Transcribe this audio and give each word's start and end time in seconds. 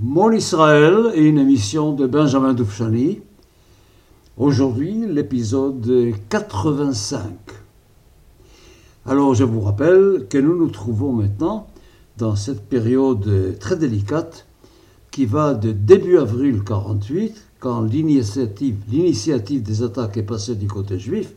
Mon 0.00 0.30
Israël 0.30 1.10
est 1.14 1.24
une 1.24 1.38
émission 1.38 1.92
de 1.92 2.06
Benjamin 2.06 2.54
Doufchani. 2.54 3.20
Aujourd'hui, 4.36 5.04
l'épisode 5.08 6.14
85. 6.28 7.24
Alors, 9.06 9.34
je 9.34 9.42
vous 9.42 9.60
rappelle 9.60 10.26
que 10.30 10.38
nous 10.38 10.56
nous 10.56 10.68
trouvons 10.68 11.10
maintenant 11.12 11.66
dans 12.16 12.36
cette 12.36 12.68
période 12.68 13.58
très 13.58 13.74
délicate 13.74 14.46
qui 15.10 15.26
va 15.26 15.54
de 15.54 15.72
début 15.72 16.18
avril 16.18 16.62
48, 16.62 17.34
quand 17.58 17.82
l'initiative, 17.82 18.76
des 18.86 19.82
attaques 19.82 20.16
est 20.16 20.22
passée 20.22 20.54
du 20.54 20.68
côté 20.68 21.00
juif, 21.00 21.32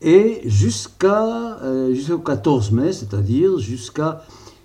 et 0.00 0.40
jusqu'à, 0.46 1.58
euh, 1.64 1.92
jusqu'au 1.92 2.16
14 2.16 2.72
mai, 2.72 2.94
c'est-à-dire 2.94 3.58
jusqu'à 3.58 4.22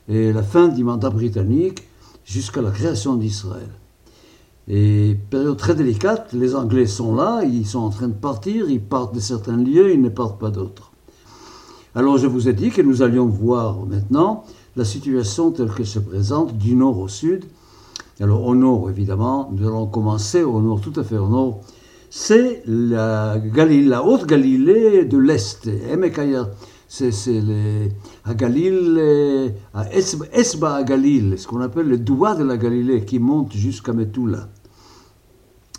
euh, 0.09 0.31
la 0.31 0.43
fin 0.43 0.69
du 0.69 0.85
mandat 0.85 1.09
britannique, 1.09 1.88
jusqu'à 2.29 2.61
la 2.61 2.69
création 2.69 3.15
d'Israël. 3.15 3.69
Et 4.67 5.17
période 5.31 5.57
très 5.57 5.73
délicate, 5.73 6.31
les 6.33 6.55
Anglais 6.55 6.85
sont 6.85 7.15
là, 7.15 7.41
ils 7.43 7.65
sont 7.65 7.79
en 7.79 7.89
train 7.89 8.07
de 8.07 8.13
partir, 8.13 8.69
ils 8.69 8.79
partent 8.79 9.15
de 9.15 9.19
certains 9.19 9.57
lieux, 9.57 9.91
ils 9.91 10.01
ne 10.01 10.09
partent 10.09 10.39
pas 10.39 10.51
d'autres. 10.51 10.91
Alors 11.95 12.19
je 12.19 12.27
vous 12.27 12.47
ai 12.47 12.53
dit 12.53 12.69
que 12.69 12.83
nous 12.83 13.01
allions 13.01 13.25
voir 13.25 13.79
maintenant 13.87 14.43
la 14.75 14.85
situation 14.85 15.49
telle 15.49 15.73
qu'elle 15.73 15.87
se 15.87 15.97
présente 15.97 16.55
du 16.55 16.75
nord 16.75 16.99
au 16.99 17.07
sud. 17.07 17.45
Alors 18.19 18.45
au 18.45 18.55
nord, 18.55 18.91
évidemment, 18.91 19.49
nous 19.51 19.67
allons 19.67 19.87
commencer 19.87 20.43
au 20.43 20.61
nord, 20.61 20.81
tout 20.81 20.93
à 20.97 21.03
fait 21.03 21.17
au 21.17 21.27
nord. 21.27 21.61
C'est 22.11 22.61
la, 22.67 23.39
Galilée, 23.39 23.87
la 23.87 24.05
haute 24.05 24.27
Galilée 24.27 25.03
de 25.03 25.17
l'Est, 25.17 25.67
c'est 26.89 27.41
à 28.25 28.33
Galil, 28.33 29.53
à 29.73 29.93
Esba 29.93 30.73
à 30.73 30.83
Galil, 30.83 31.35
ce 31.37 31.47
qu'on 31.47 31.61
appelle 31.61 31.87
le 31.87 31.99
doigt 31.99 32.35
de 32.35 32.43
la 32.43 32.57
Galilée 32.57 33.05
qui 33.05 33.19
monte 33.19 33.53
jusqu'à 33.53 33.93
Metula. 33.93 34.49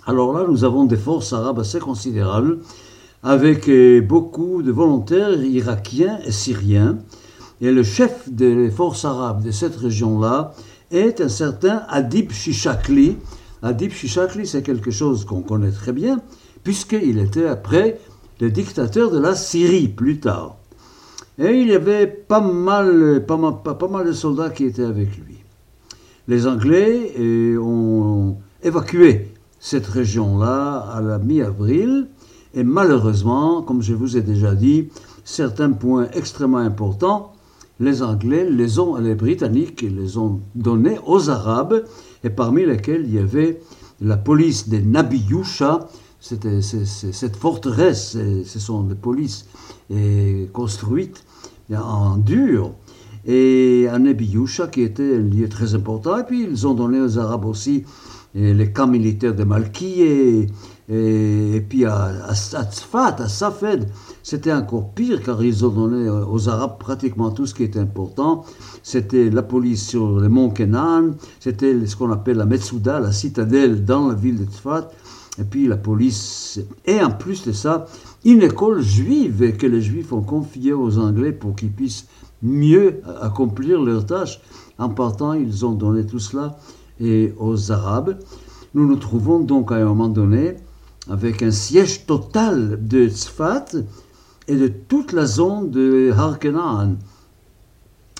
Alors 0.06 0.32
là, 0.32 0.46
nous 0.48 0.64
avons 0.64 0.84
des 0.84 0.96
forces 0.96 1.32
arabes 1.32 1.58
assez 1.58 1.80
considérables, 1.80 2.60
avec 3.22 3.68
euh, 3.68 4.00
beaucoup 4.00 4.62
de 4.62 4.72
volontaires 4.72 5.42
irakiens 5.42 6.20
et 6.24 6.32
syriens. 6.32 6.98
Et 7.60 7.70
le 7.70 7.82
chef 7.82 8.28
des 8.30 8.70
forces 8.70 9.04
arabes 9.04 9.42
de 9.42 9.50
cette 9.50 9.76
région-là 9.76 10.54
est 10.90 11.20
un 11.20 11.28
certain 11.28 11.82
Adib 11.88 12.30
Shishakli. 12.30 13.16
Adib 13.62 13.90
Shishakli, 13.90 14.46
c'est 14.46 14.62
quelque 14.62 14.90
chose 14.90 15.24
qu'on 15.24 15.42
connaît 15.42 15.72
très 15.72 15.92
bien, 15.92 16.20
puisqu'il 16.64 17.18
était 17.18 17.46
après 17.46 18.00
le 18.40 18.50
dictateur 18.50 19.10
de 19.10 19.18
la 19.18 19.34
Syrie 19.34 19.88
plus 19.88 20.20
tard. 20.20 20.59
Et 21.42 21.58
il 21.58 21.68
y 21.68 21.74
avait 21.74 22.06
pas 22.06 22.42
mal, 22.42 23.24
pas 23.26 23.38
mal, 23.88 24.06
de 24.06 24.12
soldats 24.12 24.50
qui 24.50 24.66
étaient 24.66 24.84
avec 24.84 25.16
lui. 25.16 25.38
Les 26.28 26.46
Anglais 26.46 27.14
euh, 27.18 27.56
ont 27.56 28.36
évacué 28.62 29.28
cette 29.58 29.86
région-là 29.86 30.80
à 30.94 31.00
la 31.00 31.18
mi-avril, 31.18 32.08
et 32.52 32.62
malheureusement, 32.62 33.62
comme 33.62 33.80
je 33.80 33.94
vous 33.94 34.18
ai 34.18 34.20
déjà 34.20 34.54
dit, 34.54 34.88
certains 35.24 35.70
points 35.72 36.08
extrêmement 36.12 36.58
importants, 36.58 37.32
les 37.78 38.02
Anglais 38.02 38.46
les 38.50 38.78
ont, 38.78 38.96
les 38.96 39.14
Britanniques 39.14 39.80
les 39.80 40.18
ont 40.18 40.40
donnés 40.54 40.98
aux 41.06 41.30
Arabes, 41.30 41.84
et 42.22 42.28
parmi 42.28 42.66
lesquels 42.66 43.06
il 43.06 43.14
y 43.14 43.18
avait 43.18 43.62
la 44.02 44.18
police 44.18 44.68
des 44.68 44.82
Nabiyusha, 44.82 45.88
c'était 46.20 46.60
cette 46.60 47.36
forteresse, 47.36 48.18
ce 48.44 48.58
sont 48.58 48.82
des 48.82 48.94
polices 48.94 49.46
construites 50.52 51.24
en 51.76 52.16
dur. 52.16 52.72
Et 53.26 53.86
à 53.90 53.98
Nebiyusha, 53.98 54.68
qui 54.68 54.82
était 54.82 55.16
un 55.16 55.20
lieu 55.20 55.48
très 55.48 55.74
important. 55.74 56.18
Et 56.18 56.24
puis 56.24 56.46
ils 56.50 56.66
ont 56.66 56.74
donné 56.74 57.00
aux 57.00 57.18
Arabes 57.18 57.44
aussi 57.44 57.84
les 58.34 58.72
camps 58.72 58.86
militaires 58.86 59.34
de 59.34 59.44
Malki 59.44 60.02
et, 60.02 60.46
et, 60.88 61.60
puis 61.68 61.84
à, 61.84 62.10
à, 62.26 62.30
à 62.30 63.28
Safed, 63.28 63.88
c'était 64.22 64.52
encore 64.52 64.90
pire 64.94 65.22
car 65.22 65.42
ils 65.42 65.64
ont 65.64 65.70
donné 65.70 66.08
aux 66.08 66.48
Arabes 66.48 66.78
pratiquement 66.78 67.30
tout 67.30 67.46
ce 67.46 67.54
qui 67.54 67.64
était 67.64 67.78
important. 67.78 68.44
C'était 68.82 69.30
la 69.30 69.42
police 69.42 69.86
sur 69.86 70.18
le 70.18 70.28
mont 70.28 70.50
Kenan, 70.50 71.12
c'était 71.38 71.86
ce 71.86 71.96
qu'on 71.96 72.10
appelle 72.12 72.36
la 72.38 72.46
Metsouda, 72.46 73.00
la 73.00 73.12
citadelle 73.12 73.84
dans 73.84 74.08
la 74.08 74.14
ville 74.14 74.38
de 74.38 74.44
Tzfat, 74.44 74.90
et 75.38 75.44
puis 75.44 75.66
la 75.66 75.76
police. 75.76 76.60
Et 76.86 77.02
en 77.02 77.10
plus 77.10 77.44
de 77.44 77.52
ça, 77.52 77.86
une 78.24 78.42
école 78.42 78.82
juive 78.82 79.56
que 79.56 79.66
les 79.66 79.80
juifs 79.80 80.12
ont 80.12 80.22
confiée 80.22 80.72
aux 80.72 80.98
Anglais 80.98 81.32
pour 81.32 81.56
qu'ils 81.56 81.72
puissent 81.72 82.06
mieux 82.42 83.00
accomplir 83.20 83.80
leurs 83.80 84.06
tâches. 84.06 84.40
En 84.78 84.90
partant, 84.90 85.32
ils 85.32 85.64
ont 85.64 85.72
donné 85.72 86.06
tout 86.06 86.18
cela 86.18 86.58
aux 87.38 87.72
Arabes. 87.72 88.18
Nous 88.74 88.86
nous 88.86 88.96
trouvons 88.96 89.40
donc 89.40 89.72
à 89.72 89.76
un 89.76 89.84
moment 89.84 90.08
donné 90.08 90.56
avec 91.08 91.42
un 91.42 91.50
siège 91.50 92.06
total 92.06 92.86
de 92.86 93.08
Tzfat 93.08 93.66
et 94.48 94.56
de 94.56 94.68
toute 94.68 95.12
la 95.12 95.26
zone 95.26 95.70
de 95.70 96.12
Harkenan, 96.16 96.96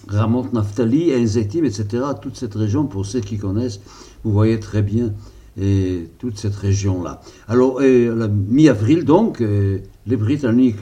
Ramot 0.09 0.47
Naftali, 0.53 1.15
Enzetim, 1.15 1.65
etc. 1.65 2.05
Toute 2.21 2.37
cette 2.37 2.55
région, 2.55 2.87
pour 2.87 3.07
ceux 3.07 3.21
qui 3.21 3.39
connaissent, 3.39 3.81
vous 4.25 4.33
voyez 4.33 4.59
très 4.59 4.83
bien 4.83 5.13
et 5.61 6.09
toute 6.19 6.39
cette 6.39 6.57
région-là. 6.57 7.21
Alors, 7.49 7.81
mi-avril, 7.81 9.05
donc, 9.05 9.41
les 9.41 10.17
Britanniques, 10.17 10.79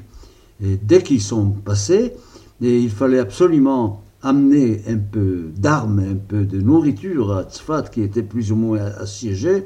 dès 0.60 1.02
qu'ils 1.02 1.20
sont 1.20 1.50
passés, 1.50 2.14
il 2.60 2.90
fallait 2.90 3.18
absolument 3.18 4.02
amener 4.22 4.82
un 4.88 4.98
peu 4.98 5.50
d'armes, 5.56 6.00
un 6.00 6.16
peu 6.16 6.44
de 6.44 6.60
nourriture 6.60 7.32
à 7.32 7.44
Tzfat, 7.44 7.82
qui 7.82 8.02
était 8.02 8.22
plus 8.22 8.50
ou 8.50 8.56
moins 8.56 8.80
assiégé. 8.80 9.64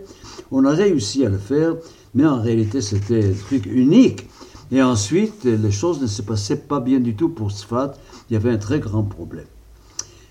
On 0.51 0.65
a 0.67 0.73
réussi 0.73 1.25
à 1.25 1.31
le 1.31 1.39
faire, 1.39 1.77
mais 2.15 2.27
en 2.27 2.41
réalité, 2.41 2.83
c'était 2.83 3.31
un 3.31 3.33
truc 3.33 3.67
unique. 3.67 4.29
Et 4.71 4.83
ensuite, 4.83 5.45
les 5.45 5.71
choses 5.71 6.01
ne 6.03 6.07
se 6.07 6.23
passaient 6.23 6.57
pas 6.57 6.81
bien 6.81 7.01
du 7.01 7.15
tout 7.15 7.31
pour 7.31 7.51
Tzfat. 7.51 7.95
Il 8.29 8.35
y 8.35 8.37
avait 8.37 8.51
un 8.51 8.59
très 8.59 8.79
grand 8.79 9.05
problème. 9.05 9.47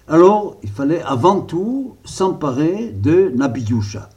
Alors, 0.07 0.57
il 0.61 0.69
fallait 0.69 1.01
avant 1.01 1.41
tout 1.41 1.95
s'emparer 2.03 2.93
de 2.95 3.31
Nabiyusha 3.35 4.09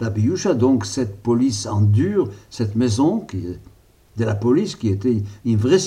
la 0.00 0.10
Biusha, 0.10 0.54
donc 0.54 0.84
cette 0.86 1.22
police 1.22 1.66
en 1.66 1.80
dur, 1.80 2.30
cette 2.50 2.76
maison 2.76 3.20
qui, 3.20 3.42
de 4.16 4.24
la 4.24 4.34
police 4.34 4.76
qui 4.76 4.88
était 4.88 5.22
une 5.44 5.56
vraie, 5.56 5.78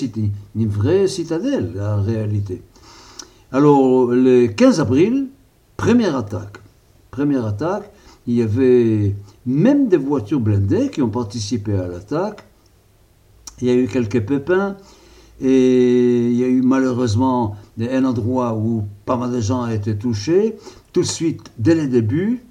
une 0.56 0.68
vraie 0.68 1.08
citadelle 1.08 1.74
en 1.82 2.02
réalité. 2.02 2.62
Alors 3.52 4.08
le 4.08 4.48
15 4.48 4.80
avril, 4.80 5.28
première 5.78 6.16
attaque. 6.16 6.58
Première 7.12 7.46
attaque, 7.46 7.92
il 8.28 8.36
y 8.36 8.42
avait 8.42 9.16
même 9.46 9.88
des 9.88 9.98
voitures 9.98 10.40
blindées 10.40 10.90
qui 10.90 11.02
ont 11.02 11.10
participé 11.10 11.74
à 11.74 11.88
l'attaque. 11.88 12.44
Il 13.62 13.68
y 13.68 13.72
a 13.72 13.76
eu 13.76 13.88
quelques 13.88 14.24
pépins 14.26 14.78
et 15.42 16.28
il 16.28 16.36
y 16.36 16.44
a 16.44 16.48
eu 16.48 16.62
malheureusement 16.62 17.56
un 17.80 18.06
endroit 18.06 18.56
où 18.56 18.84
pas 19.06 19.18
mal 19.18 19.32
de 19.32 19.42
gens 19.42 19.64
ont 19.64 19.72
été 19.72 19.98
touchés. 19.98 20.58
Tout 20.94 21.02
de 21.02 21.08
suite, 21.08 21.52
dès 21.58 21.76
le 21.76 21.88
début, 21.88 22.44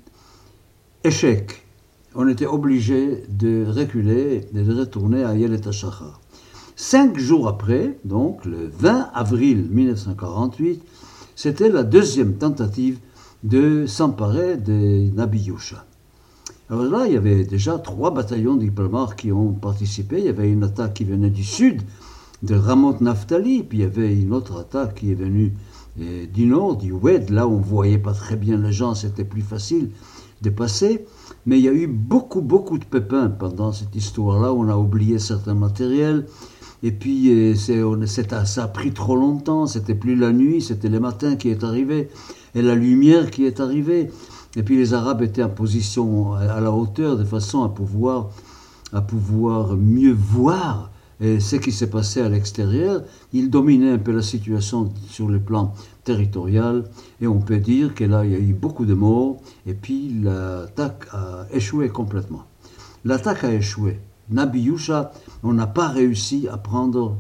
échec. 1.09 1.65
On 2.15 2.29
était 2.29 2.47
obligé 2.47 3.25
de 3.31 3.65
reculer 3.67 4.47
et 4.53 4.63
de 4.63 4.79
retourner 4.79 5.25
à 5.25 5.35
Yelet 5.35 5.63
Cinq 6.77 7.19
jours 7.19 7.49
après, 7.49 7.99
donc 8.05 8.45
le 8.45 8.71
20 8.79 9.09
avril 9.15 9.69
1948, 9.71 10.83
c'était 11.35 11.71
la 11.71 11.83
deuxième 11.83 12.35
tentative 12.35 12.99
de 13.43 13.87
s'emparer 13.87 14.59
de 14.59 15.09
Nabiyusha. 15.15 15.87
Alors 16.69 16.85
là, 16.85 17.07
il 17.07 17.15
y 17.15 17.17
avait 17.17 17.45
déjà 17.45 17.79
trois 17.79 18.13
bataillons 18.13 18.57
diplomates 18.57 19.17
qui 19.17 19.33
ont 19.33 19.53
participé. 19.53 20.19
Il 20.19 20.27
y 20.27 20.29
avait 20.29 20.51
une 20.51 20.65
attaque 20.65 20.93
qui 20.93 21.05
venait 21.05 21.31
du 21.31 21.43
sud, 21.43 21.81
de 22.43 22.55
Ramot 22.55 22.97
Naftali, 23.01 23.63
puis 23.63 23.79
il 23.79 23.81
y 23.81 23.85
avait 23.85 24.15
une 24.15 24.35
autre 24.35 24.61
attaque 24.61 24.97
qui 24.97 25.13
est 25.13 25.15
venue 25.15 25.55
eh, 25.99 26.27
du 26.27 26.45
nord, 26.45 26.77
du 26.77 26.93
Oued, 26.93 27.31
là 27.31 27.49
on 27.49 27.59
ne 27.59 27.65
voyait 27.65 27.99
pas 27.99 28.13
très 28.13 28.37
bien 28.37 28.59
les 28.59 28.73
gens, 28.73 28.95
c'était 28.95 29.25
plus 29.25 29.41
facile 29.41 29.89
dépassé. 30.43 31.07
Mais 31.47 31.59
il 31.59 31.65
y 31.65 31.69
a 31.69 31.73
eu 31.73 31.87
beaucoup, 31.87 32.41
beaucoup 32.41 32.79
de 32.79 32.85
pépins 32.85 33.29
pendant 33.29 33.73
cette 33.73 33.95
histoire-là. 33.95 34.53
On 34.53 34.69
a 34.69 34.77
oublié 34.77 35.19
certains 35.19 35.55
matériels. 35.55 36.27
Et 36.83 36.93
puis, 36.93 37.31
euh, 37.31 37.55
ça 37.55 38.65
a 38.65 38.69
pris 38.69 38.93
trop 38.93 39.17
longtemps. 39.17 39.67
C'était 39.67 39.95
plus 39.95 40.15
la 40.15 40.33
nuit, 40.33 40.63
c'était 40.63 40.89
le 40.89 41.01
matin 41.01 41.37
qui 41.37 41.49
est 41.49 41.65
arrivé. 41.65 42.09
Et 42.55 42.63
la 42.63 42.75
lumière 42.75 43.31
qui 43.31 43.45
est 43.45 43.61
arrivée. 43.61 44.11
Et 44.57 44.63
puis, 44.63 44.77
les 44.77 44.95
Arabes 44.95 45.23
étaient 45.23 45.43
en 45.43 45.49
position 45.49 46.35
à 46.35 46.61
la 46.61 46.73
hauteur 46.73 47.17
de 47.17 47.25
façon 47.25 47.63
à 47.65 47.69
pouvoir, 47.69 48.31
à 48.93 49.01
pouvoir 49.01 49.77
mieux 49.77 50.13
voir 50.13 50.91
et 51.21 51.41
ce 51.41 51.57
qui 51.57 51.73
s'est 51.73 51.91
passé 51.91 52.21
à 52.21 52.29
l'extérieur, 52.29 53.03
il 53.33 53.51
dominait 53.51 53.91
un 53.91 53.99
peu 53.99 54.13
la 54.13 54.23
situation 54.23 54.93
sur 55.09 55.29
le 55.29 55.41
plan 55.41 55.75
territorial 56.05 56.85
et 57.21 57.27
on 57.27 57.41
peut 57.41 57.59
dire 57.59 57.95
que 57.95 58.05
là 58.05 58.25
il 58.25 58.33
y 58.33 58.35
a 58.35 58.39
eu 58.39 58.55
beaucoup 58.55 58.87
de 58.87 58.95
morts 58.95 59.41
et 59.67 59.75
puis 59.75 60.15
l'attaque 60.23 61.09
a 61.13 61.47
échoué 61.53 61.89
complètement. 61.89 62.45
L'attaque 63.05 63.45
a 63.45 63.53
échoué. 63.53 64.01
Nabiyusha, 64.31 65.13
on 65.43 65.55
n'a 65.55 65.67
pas 65.67 65.89
réussi 65.89 66.49
à 66.49 66.59
prendre 66.59 67.17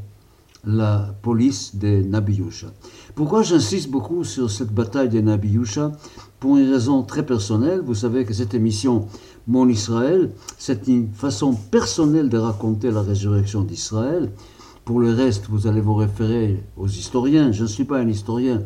la 0.64 1.14
police 1.22 1.76
de 1.76 2.02
Nabiyusha. 2.02 2.68
Pourquoi 3.14 3.42
j'insiste 3.42 3.90
beaucoup 3.90 4.24
sur 4.24 4.50
cette 4.50 4.72
bataille 4.72 5.08
de 5.08 5.20
Nabiyusha 5.20 5.92
pour 6.40 6.56
une 6.56 6.70
raison 6.70 7.02
très 7.02 7.24
personnelle. 7.24 7.80
Vous 7.84 7.94
savez 7.94 8.24
que 8.24 8.32
cette 8.32 8.54
émission 8.54 9.06
Mon 9.46 9.68
Israël, 9.68 10.30
c'est 10.56 10.86
une 10.88 11.12
façon 11.12 11.54
personnelle 11.54 12.28
de 12.28 12.38
raconter 12.38 12.90
la 12.90 13.02
résurrection 13.02 13.62
d'Israël. 13.62 14.30
Pour 14.84 15.00
le 15.00 15.12
reste, 15.12 15.46
vous 15.48 15.66
allez 15.66 15.80
vous 15.80 15.94
référer 15.94 16.62
aux 16.76 16.88
historiens. 16.88 17.52
Je 17.52 17.62
ne 17.62 17.68
suis 17.68 17.84
pas 17.84 17.98
un 17.98 18.08
historien. 18.08 18.62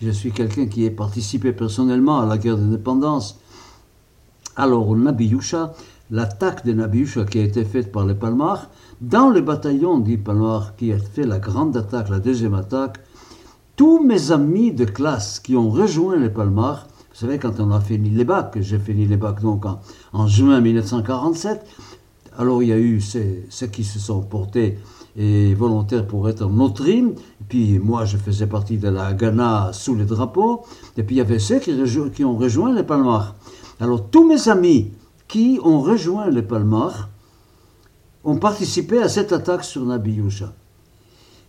Je 0.00 0.10
suis 0.10 0.30
quelqu'un 0.30 0.66
qui 0.66 0.86
a 0.86 0.90
participé 0.90 1.52
personnellement 1.52 2.20
à 2.20 2.26
la 2.26 2.38
guerre 2.38 2.58
d'indépendance. 2.58 3.38
Alors, 4.56 4.94
Nabi 4.96 5.26
Yusha, 5.26 5.74
l'attaque 6.10 6.64
de 6.64 6.72
Nabi 6.72 7.00
Yusha 7.00 7.24
qui 7.24 7.38
a 7.38 7.42
été 7.42 7.64
faite 7.64 7.92
par 7.92 8.06
les 8.06 8.14
Palmars, 8.14 8.70
dans 9.00 9.28
le 9.28 9.40
bataillon 9.40 9.98
des 9.98 10.16
Palmars 10.16 10.76
qui 10.76 10.92
a 10.92 10.98
fait 10.98 11.26
la 11.26 11.38
grande 11.38 11.76
attaque, 11.76 12.08
la 12.08 12.20
deuxième 12.20 12.54
attaque, 12.54 12.98
tous 13.74 14.02
mes 14.02 14.30
amis 14.30 14.72
de 14.72 14.86
classe 14.86 15.40
qui 15.40 15.56
ont 15.56 15.68
rejoint 15.68 16.16
les 16.16 16.30
Palmars, 16.30 16.86
vous 17.16 17.26
savez, 17.26 17.38
quand 17.38 17.60
on 17.60 17.70
a 17.70 17.80
fini 17.80 18.10
les 18.10 18.26
bacs, 18.26 18.58
j'ai 18.60 18.78
fini 18.78 19.06
les 19.06 19.16
bacs 19.16 19.40
donc 19.40 19.64
en, 20.12 20.26
juin 20.26 20.60
1947, 20.60 21.66
alors 22.36 22.62
il 22.62 22.68
y 22.68 22.72
a 22.74 22.76
eu 22.76 23.00
ceux, 23.00 23.66
qui 23.72 23.84
se 23.84 23.98
sont 23.98 24.20
portés 24.20 24.78
et 25.16 25.54
volontaires 25.54 26.06
pour 26.06 26.28
être 26.28 26.44
en 26.44 26.60
Autrine, 26.60 27.14
et 27.40 27.44
puis 27.48 27.78
moi 27.78 28.04
je 28.04 28.18
faisais 28.18 28.46
partie 28.46 28.76
de 28.76 28.90
la 28.90 29.14
Ghana 29.14 29.70
sous 29.72 29.94
les 29.94 30.04
drapeaux, 30.04 30.66
et 30.98 31.04
puis 31.04 31.14
il 31.14 31.18
y 31.18 31.22
avait 31.22 31.38
ceux 31.38 31.58
qui, 31.58 32.22
ont 32.22 32.36
rejoint 32.36 32.74
les 32.74 32.82
Palmars. 32.82 33.34
Alors 33.80 34.10
tous 34.10 34.28
mes 34.28 34.50
amis 34.50 34.90
qui 35.26 35.58
ont 35.64 35.80
rejoint 35.80 36.28
les 36.28 36.42
Palmars 36.42 37.08
ont 38.24 38.36
participé 38.36 39.00
à 39.00 39.08
cette 39.08 39.32
attaque 39.32 39.64
sur 39.64 39.86
Nabi. 39.86 40.20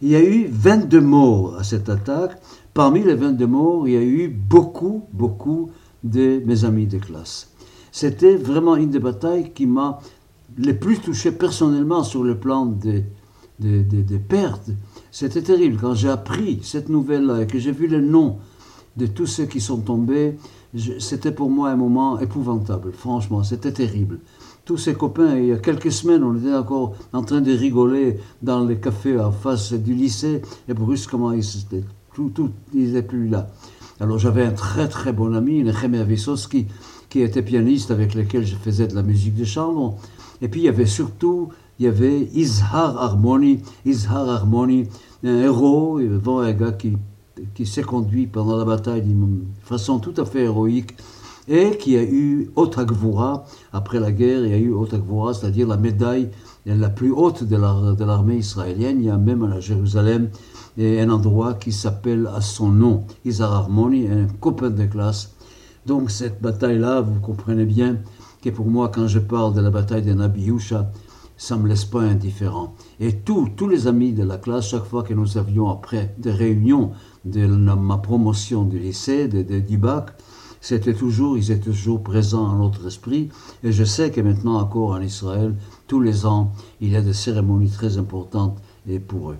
Il 0.01 0.09
y 0.09 0.15
a 0.15 0.23
eu 0.23 0.47
22 0.49 1.01
morts 1.01 1.57
à 1.59 1.65
cette 1.65 1.89
attaque. 1.89 2.39
Parmi 2.77 3.03
les 3.03 3.15
22 3.15 3.47
morts, 3.47 3.87
il 3.87 3.95
y 3.95 3.97
a 3.97 4.03
eu 4.03 4.27
beaucoup, 4.27 5.05
beaucoup 5.11 5.71
de 6.03 6.43
mes 6.45 6.63
amis 6.63 6.85
de 6.85 6.99
classe. 6.99 7.49
C'était 7.91 8.35
vraiment 8.35 8.75
une 8.75 8.91
des 8.91 8.99
batailles 8.99 9.51
qui 9.51 9.65
m'a 9.65 9.97
le 10.55 10.73
plus 10.73 10.99
touché 10.99 11.31
personnellement 11.31 12.03
sur 12.03 12.23
le 12.23 12.37
plan 12.37 12.67
des, 12.67 13.03
des, 13.57 14.19
pertes. 14.19 14.69
C'était 15.09 15.41
terrible. 15.41 15.79
Quand 15.81 15.95
j'ai 15.95 16.09
appris 16.09 16.59
cette 16.61 16.89
nouvelle-là 16.89 17.41
et 17.41 17.47
que 17.47 17.57
j'ai 17.57 17.71
vu 17.71 17.87
les 17.87 17.99
noms 17.99 18.37
de 18.95 19.07
tous 19.07 19.25
ceux 19.25 19.45
qui 19.45 19.59
sont 19.59 19.79
tombés, 19.79 20.37
c'était 20.99 21.31
pour 21.31 21.49
moi 21.49 21.71
un 21.71 21.77
moment 21.77 22.19
épouvantable. 22.19 22.91
Franchement, 22.91 23.41
c'était 23.41 23.73
terrible 23.73 24.19
tous 24.65 24.77
ses 24.77 24.95
copains, 24.95 25.37
il 25.37 25.45
y 25.45 25.53
a 25.53 25.57
quelques 25.57 25.93
semaines, 25.93 26.25
on 26.25 26.35
était 26.35 26.53
encore 26.53 26.93
en 27.13 27.23
train 27.23 27.39
de 27.39 27.53
rigoler 27.53 28.19
dans 28.41 28.65
les 28.65 28.77
cafés 28.77 29.17
en 29.17 29.31
face 29.31 29.71
du 29.71 29.93
lycée, 29.93 30.41
et 30.67 30.73
brusquement, 30.73 31.31
ils 31.31 31.37
n'étaient 31.37 31.85
tout, 32.17 32.31
tout, 32.33 32.49
plus 33.07 33.27
là. 33.27 33.47
Alors 33.99 34.17
j'avais 34.17 34.43
un 34.43 34.51
très 34.51 34.87
très 34.87 35.13
bon 35.13 35.35
ami, 35.35 35.63
Nechemia 35.63 36.03
Vysowski, 36.03 36.65
qui 37.09 37.21
était 37.21 37.43
pianiste 37.43 37.91
avec 37.91 38.15
lequel 38.15 38.43
je 38.43 38.55
faisais 38.55 38.87
de 38.87 38.95
la 38.95 39.03
musique 39.03 39.35
de 39.35 39.45
chambre. 39.45 39.99
Et 40.41 40.47
puis 40.47 40.61
il 40.61 40.63
y 40.63 40.69
avait 40.69 40.87
surtout, 40.87 41.49
il 41.77 41.85
y 41.85 41.87
avait 41.87 42.21
Ishar 42.33 42.97
Harmony, 42.97 43.59
Ishar 43.85 44.27
Harmony, 44.27 44.87
un 45.23 45.41
héros, 45.41 45.99
un 45.99 46.53
gars 46.53 46.71
qui, 46.71 46.93
qui 47.53 47.67
s'est 47.67 47.83
conduit 47.83 48.25
pendant 48.25 48.57
la 48.57 48.65
bataille 48.65 49.03
d'une 49.03 49.45
façon 49.61 49.99
tout 49.99 50.15
à 50.17 50.25
fait 50.25 50.45
héroïque 50.45 50.95
et 51.47 51.77
qui 51.77 51.97
a 51.97 52.03
eu 52.03 52.49
Otagvura, 52.55 53.45
après 53.71 53.99
la 53.99 54.11
guerre, 54.11 54.43
il 54.43 54.51
y 54.51 54.55
a 54.55 54.57
eu 54.57 54.73
Otagvura, 54.73 55.35
c'est-à-dire 55.35 55.67
la 55.67 55.77
médaille 55.77 56.29
la 56.75 56.89
plus 56.89 57.11
haute 57.11 57.43
de 57.43 57.55
l'armée 57.55 58.37
israélienne. 58.37 58.97
Il 58.99 59.05
y 59.05 59.09
a 59.09 59.17
même 59.17 59.43
à 59.43 59.59
Jérusalem 59.59 60.29
un 60.77 61.09
endroit 61.09 61.53
qui 61.53 61.71
s'appelle 61.71 62.29
à 62.35 62.41
son 62.41 62.69
nom, 62.69 63.05
Isar 63.25 63.53
Harmoni, 63.53 64.07
un 64.07 64.27
copain 64.39 64.69
de 64.69 64.85
classe. 64.85 65.33
Donc 65.85 66.11
cette 66.11 66.41
bataille-là, 66.41 67.01
vous 67.01 67.19
comprenez 67.19 67.65
bien 67.65 67.97
que 68.41 68.49
pour 68.49 68.67
moi, 68.67 68.89
quand 68.89 69.07
je 69.07 69.19
parle 69.19 69.53
de 69.53 69.61
la 69.61 69.69
bataille 69.69 70.03
de 70.03 70.13
Nabi 70.13 70.43
Yusha, 70.43 70.91
ça 71.37 71.55
ne 71.55 71.61
me 71.61 71.67
laisse 71.67 71.85
pas 71.85 72.01
indifférent. 72.01 72.75
Et 72.99 73.13
tous, 73.13 73.49
tous 73.55 73.67
les 73.67 73.87
amis 73.87 74.11
de 74.11 74.23
la 74.23 74.37
classe, 74.37 74.69
chaque 74.69 74.85
fois 74.85 75.03
que 75.03 75.13
nous 75.13 75.37
avions 75.37 75.69
après 75.69 76.15
des 76.17 76.31
réunions 76.31 76.91
de 77.25 77.45
ma 77.45 77.97
promotion 77.97 78.63
du 78.63 78.79
lycée, 78.79 79.27
de, 79.27 79.43
de, 79.43 79.59
du 79.59 79.77
bac, 79.77 80.11
c'était 80.61 80.95
toujours, 80.95 81.37
ils 81.37 81.51
étaient 81.51 81.69
toujours 81.69 82.01
présents 82.01 82.47
dans 82.47 82.57
notre 82.57 82.87
esprit. 82.87 83.29
Et 83.63 83.71
je 83.71 83.83
sais 83.83 84.11
que 84.11 84.19
maintenant 84.21 84.59
encore 84.59 84.91
en 84.91 85.01
Israël, 85.01 85.55
tous 85.87 86.01
les 86.01 86.25
ans, 86.25 86.51
il 86.81 86.91
y 86.91 86.95
a 86.95 87.01
des 87.01 87.13
cérémonies 87.13 87.69
très 87.69 87.97
importantes 87.97 88.57
pour 89.07 89.31
eux. 89.31 89.37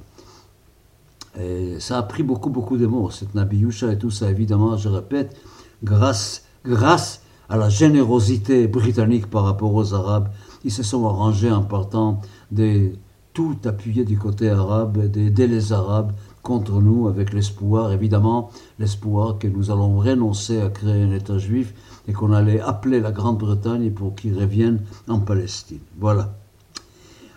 Et 1.39 1.79
ça 1.79 1.99
a 1.99 2.03
pris 2.03 2.23
beaucoup, 2.23 2.49
beaucoup 2.49 2.77
de 2.77 2.87
mots, 2.87 3.11
cette 3.11 3.35
Nabi 3.35 3.57
Yusha 3.57 3.91
et 3.91 3.97
tout 3.97 4.09
ça, 4.09 4.29
évidemment, 4.31 4.75
je 4.77 4.89
répète, 4.89 5.35
grâce, 5.83 6.45
grâce 6.65 7.21
à 7.49 7.57
la 7.57 7.69
générosité 7.69 8.67
britannique 8.67 9.27
par 9.27 9.43
rapport 9.43 9.73
aux 9.73 9.93
Arabes, 9.93 10.29
ils 10.65 10.71
se 10.71 10.83
sont 10.83 11.05
arrangés 11.05 11.51
en 11.51 11.61
partant 11.63 12.21
de 12.51 12.91
tout 13.33 13.57
appuyer 13.65 14.03
du 14.03 14.17
côté 14.17 14.49
arabe, 14.49 15.05
d'aider 15.05 15.47
les 15.47 15.71
Arabes 15.71 16.11
contre 16.47 16.79
nous 16.79 17.09
avec 17.09 17.33
l'espoir, 17.33 17.91
évidemment, 17.91 18.51
l'espoir 18.79 19.37
que 19.37 19.49
nous 19.49 19.69
allons 19.69 19.97
renoncer 19.97 20.61
à 20.61 20.69
créer 20.69 21.03
un 21.03 21.11
État 21.11 21.37
juif 21.37 21.73
et 22.07 22.13
qu'on 22.13 22.31
allait 22.31 22.61
appeler 22.61 23.01
la 23.01 23.11
Grande-Bretagne 23.11 23.91
pour 23.91 24.15
qu'il 24.15 24.33
revienne 24.39 24.79
en 25.09 25.19
Palestine. 25.19 25.81
Voilà. 25.99 26.33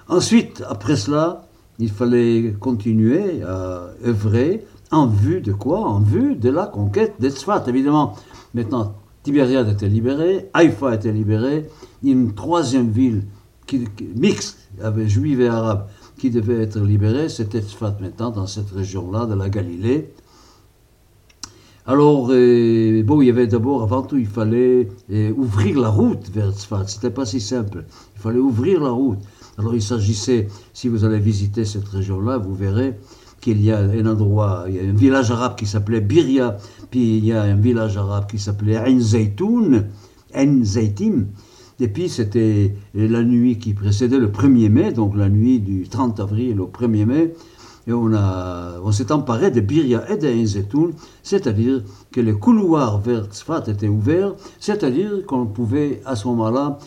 Ensuite, 0.07 0.63
après 0.69 0.95
cela, 0.95 1.49
il 1.81 1.91
fallait 1.91 2.55
continuer 2.61 3.43
à 3.43 3.87
œuvrer 4.07 4.65
en 4.93 5.09
vue 5.09 5.41
de 5.41 5.53
quoi? 5.53 5.81
En 5.81 5.99
vue 5.99 6.37
de 6.37 6.51
la 6.51 6.67
conquête 6.67 7.15
d'Etzfat. 7.19 7.65
Évidemment, 7.67 8.15
maintenant, 8.55 8.95
Tibériade 9.25 9.69
était 9.71 9.89
libérée, 9.89 10.49
Haïfa 10.55 10.95
était 10.95 11.11
libérée, 11.11 11.69
une 12.05 12.33
troisième 12.35 12.91
ville 12.93 13.25
mixte, 14.15 14.69
avec 14.81 15.09
juifs 15.09 15.41
et 15.41 15.49
arabes, 15.49 15.89
qui 16.21 16.29
devait 16.29 16.63
être 16.63 16.79
libéré, 16.81 17.31
c'était 17.31 17.63
Tzfat 17.63 17.97
maintenant, 17.99 18.31
dans 18.31 18.47
cette 18.47 18.71
région-là 18.71 19.25
de 19.25 19.35
la 19.35 19.49
Galilée. 19.49 20.13
Alors, 21.87 22.29
euh, 22.31 23.03
bon, 23.03 23.23
il 23.23 23.29
y 23.29 23.31
avait 23.31 23.47
d'abord, 23.47 23.83
avant 23.83 24.03
tout, 24.03 24.19
il 24.19 24.27
fallait 24.27 24.91
euh, 25.11 25.33
ouvrir 25.35 25.81
la 25.81 25.89
route 25.89 26.31
vers 26.31 26.53
Tzfat. 26.53 26.89
C'était 26.89 27.11
pas 27.11 27.25
si 27.25 27.41
simple. 27.41 27.87
Il 28.17 28.21
fallait 28.21 28.39
ouvrir 28.39 28.83
la 28.83 28.91
route. 28.91 29.19
Alors, 29.57 29.75
il 29.75 29.81
s'agissait, 29.81 30.49
si 30.75 30.89
vous 30.89 31.07
allez 31.07 31.19
visiter 31.19 31.65
cette 31.65 31.89
région-là, 31.89 32.37
vous 32.37 32.55
verrez 32.55 32.99
qu'il 33.41 33.63
y 33.63 33.73
a 33.73 33.79
un 33.79 34.05
endroit, 34.05 34.67
il 34.69 34.77
y 34.77 34.79
a 34.79 34.83
un 34.83 34.93
village 34.93 35.31
arabe 35.31 35.57
qui 35.57 35.65
s'appelait 35.65 36.03
Biria, 36.03 36.59
puis 36.91 37.17
il 37.17 37.25
y 37.25 37.33
a 37.33 37.43
un 37.45 37.57
village 37.57 37.97
arabe 37.97 38.27
qui 38.31 38.39
s'appelait 38.39 38.77
Ain 38.77 39.01
Zaytoun, 39.01 39.87
Ain 40.35 40.65
Zaytim, 40.65 41.29
et 41.81 41.89
puis 41.89 42.09
c'était 42.09 42.75
la 42.95 43.23
nuit 43.23 43.59
qui 43.59 43.75
précédait 43.75 44.19
le 44.19 44.29
1er 44.29 44.69
mai, 44.69 44.93
donc 44.93 45.17
la 45.17 45.29
nuit 45.29 45.61
du 45.61 45.89
30 45.89 46.21
avril 46.21 46.61
au 46.61 46.67
1er 46.67 47.05
mai, 47.07 47.35
et 47.87 47.93
on, 47.93 48.11
on 48.13 48.93
s'est 48.93 49.11
emparé 49.11 49.51
de 49.51 49.61
Biria 49.61 50.09
et 50.11 50.17
de 50.17 50.45
Zetoun, 50.45 50.93
c'est-à-dire 51.23 51.83
que 52.13 52.21
les 52.21 52.35
couloirs 52.35 52.99
vers 52.99 53.25
Tzfat 53.25 53.65
étaient 53.69 53.89
ouverts, 53.89 54.35
c'est-à-dire 54.59 55.25
qu'on 55.27 55.47
pouvait 55.47 56.03
à 56.05 56.15
ce 56.17 56.29
moment-là 56.29 56.79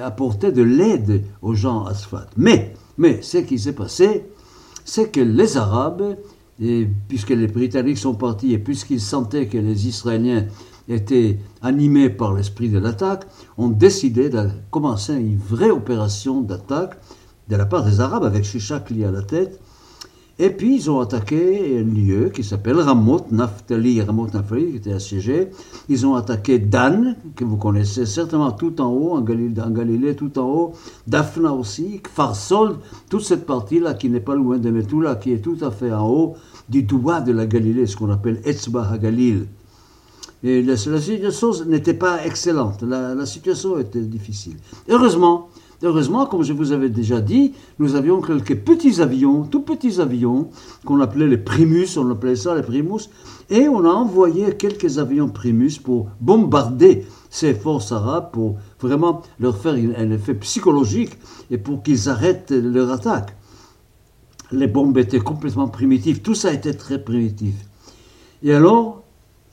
apporter 0.00 0.52
de 0.52 0.62
l'aide 0.62 1.24
aux 1.42 1.54
gens 1.54 1.84
à 1.84 1.94
Tzfat. 1.94 2.28
Mais, 2.36 2.74
mais 2.96 3.20
ce 3.22 3.38
qui 3.38 3.58
s'est 3.58 3.74
passé, 3.74 4.24
c'est 4.84 5.10
que 5.10 5.20
les 5.20 5.56
Arabes, 5.56 6.16
puisque 7.08 7.30
les 7.30 7.48
Britanniques 7.48 7.98
sont 7.98 8.14
partis 8.14 8.52
et 8.52 8.58
puisqu'ils 8.58 9.00
sentaient 9.00 9.48
que 9.48 9.58
les 9.58 9.88
Israéliens 9.88 10.46
étaient 10.92 11.38
animés 11.62 12.10
par 12.10 12.34
l'esprit 12.34 12.68
de 12.68 12.78
l'attaque, 12.78 13.24
ont 13.58 13.68
décidé 13.68 14.28
de 14.28 14.48
commencer 14.70 15.14
une 15.14 15.38
vraie 15.38 15.70
opération 15.70 16.40
d'attaque 16.40 16.98
de 17.48 17.56
la 17.56 17.66
part 17.66 17.84
des 17.84 18.00
Arabes 18.00 18.24
avec 18.24 18.44
Shishakli 18.44 19.04
à 19.04 19.10
la 19.10 19.22
tête. 19.22 19.60
Et 20.38 20.50
puis 20.50 20.74
ils 20.74 20.90
ont 20.90 21.00
attaqué 21.00 21.78
un 21.78 21.84
lieu 21.84 22.30
qui 22.30 22.42
s'appelle 22.42 22.80
Ramot 22.80 23.26
Naftali, 23.30 24.00
Ramot 24.00 24.28
Naftali 24.32 24.70
qui 24.70 24.76
était 24.78 24.92
assiégé. 24.92 25.50
Ils 25.88 26.06
ont 26.06 26.14
attaqué 26.14 26.58
Dan, 26.58 27.16
que 27.36 27.44
vous 27.44 27.58
connaissez 27.58 28.06
certainement 28.06 28.50
tout 28.50 28.80
en 28.80 28.88
haut, 28.88 29.12
en 29.12 29.20
Galilée, 29.20 30.16
tout 30.16 30.38
en 30.38 30.44
haut. 30.44 30.72
Daphna 31.06 31.52
aussi, 31.52 32.00
Kfarsol, 32.00 32.76
toute 33.10 33.22
cette 33.22 33.44
partie-là 33.44 33.94
qui 33.94 34.08
n'est 34.08 34.20
pas 34.20 34.34
loin 34.34 34.58
de 34.58 34.70
Metula, 34.70 35.16
qui 35.16 35.32
est 35.32 35.42
tout 35.42 35.58
à 35.60 35.70
fait 35.70 35.92
en 35.92 36.08
haut 36.08 36.34
du 36.68 36.82
doigt 36.82 37.20
de 37.20 37.32
la 37.32 37.46
Galilée, 37.46 37.86
ce 37.86 37.96
qu'on 37.96 38.10
appelle 38.10 38.40
Etzba 38.44 38.88
HaGalil. 38.90 39.46
Et 40.44 40.60
la, 40.60 40.76
situation 40.76 41.52
n'était 41.66 41.94
pas 41.94 42.24
excellente, 42.26 42.82
la, 42.82 43.26
situation 43.26 43.78
était 43.78 44.00
difficile. 44.00 44.56
Heureusement, 44.88 45.48
heureusement, 45.84 46.26
comme 46.26 46.42
je 46.42 46.52
vous 46.52 46.72
avais 46.72 46.88
déjà 46.88 47.20
dit, 47.20 47.52
nous 47.78 47.94
avions 47.94 48.20
quelques 48.20 48.56
petits 48.56 49.00
avions, 49.00 49.44
tout 49.44 49.60
petits 49.60 50.00
avions, 50.00 50.50
qu'on 50.84 51.00
appelait 51.00 51.28
les 51.28 51.38
Primus, 51.38 51.96
on 51.96 52.10
appelait 52.10 52.34
ça 52.34 52.56
les 52.56 52.62
Primus, 52.62 53.08
et 53.50 53.68
on 53.68 53.84
a 53.84 53.90
envoyé 53.90 54.56
quelques 54.56 54.98
avions 54.98 55.28
Primus 55.28 55.78
pour 55.78 56.08
bombarder 56.20 57.06
ces 57.30 57.54
forces 57.54 57.92
arabes, 57.92 58.32
pour 58.32 58.56
vraiment 58.80 59.22
leur 59.38 59.56
faire 59.56 59.74
un 59.74 60.10
effet 60.10 60.34
psychologique 60.34 61.12
et 61.52 61.58
pour 61.58 61.84
qu'ils 61.84 62.08
arrêtent 62.08 62.50
leur 62.50 62.90
attaque. 62.90 63.36
Les 64.50 64.66
bombes 64.66 64.98
étaient 64.98 65.20
complètement 65.20 65.68
primitives, 65.68 66.20
tout 66.20 66.34
ça 66.34 66.52
était 66.52 66.74
très 66.74 67.02
primitif. 67.02 67.54
Et 68.42 68.52
alors, 68.52 69.02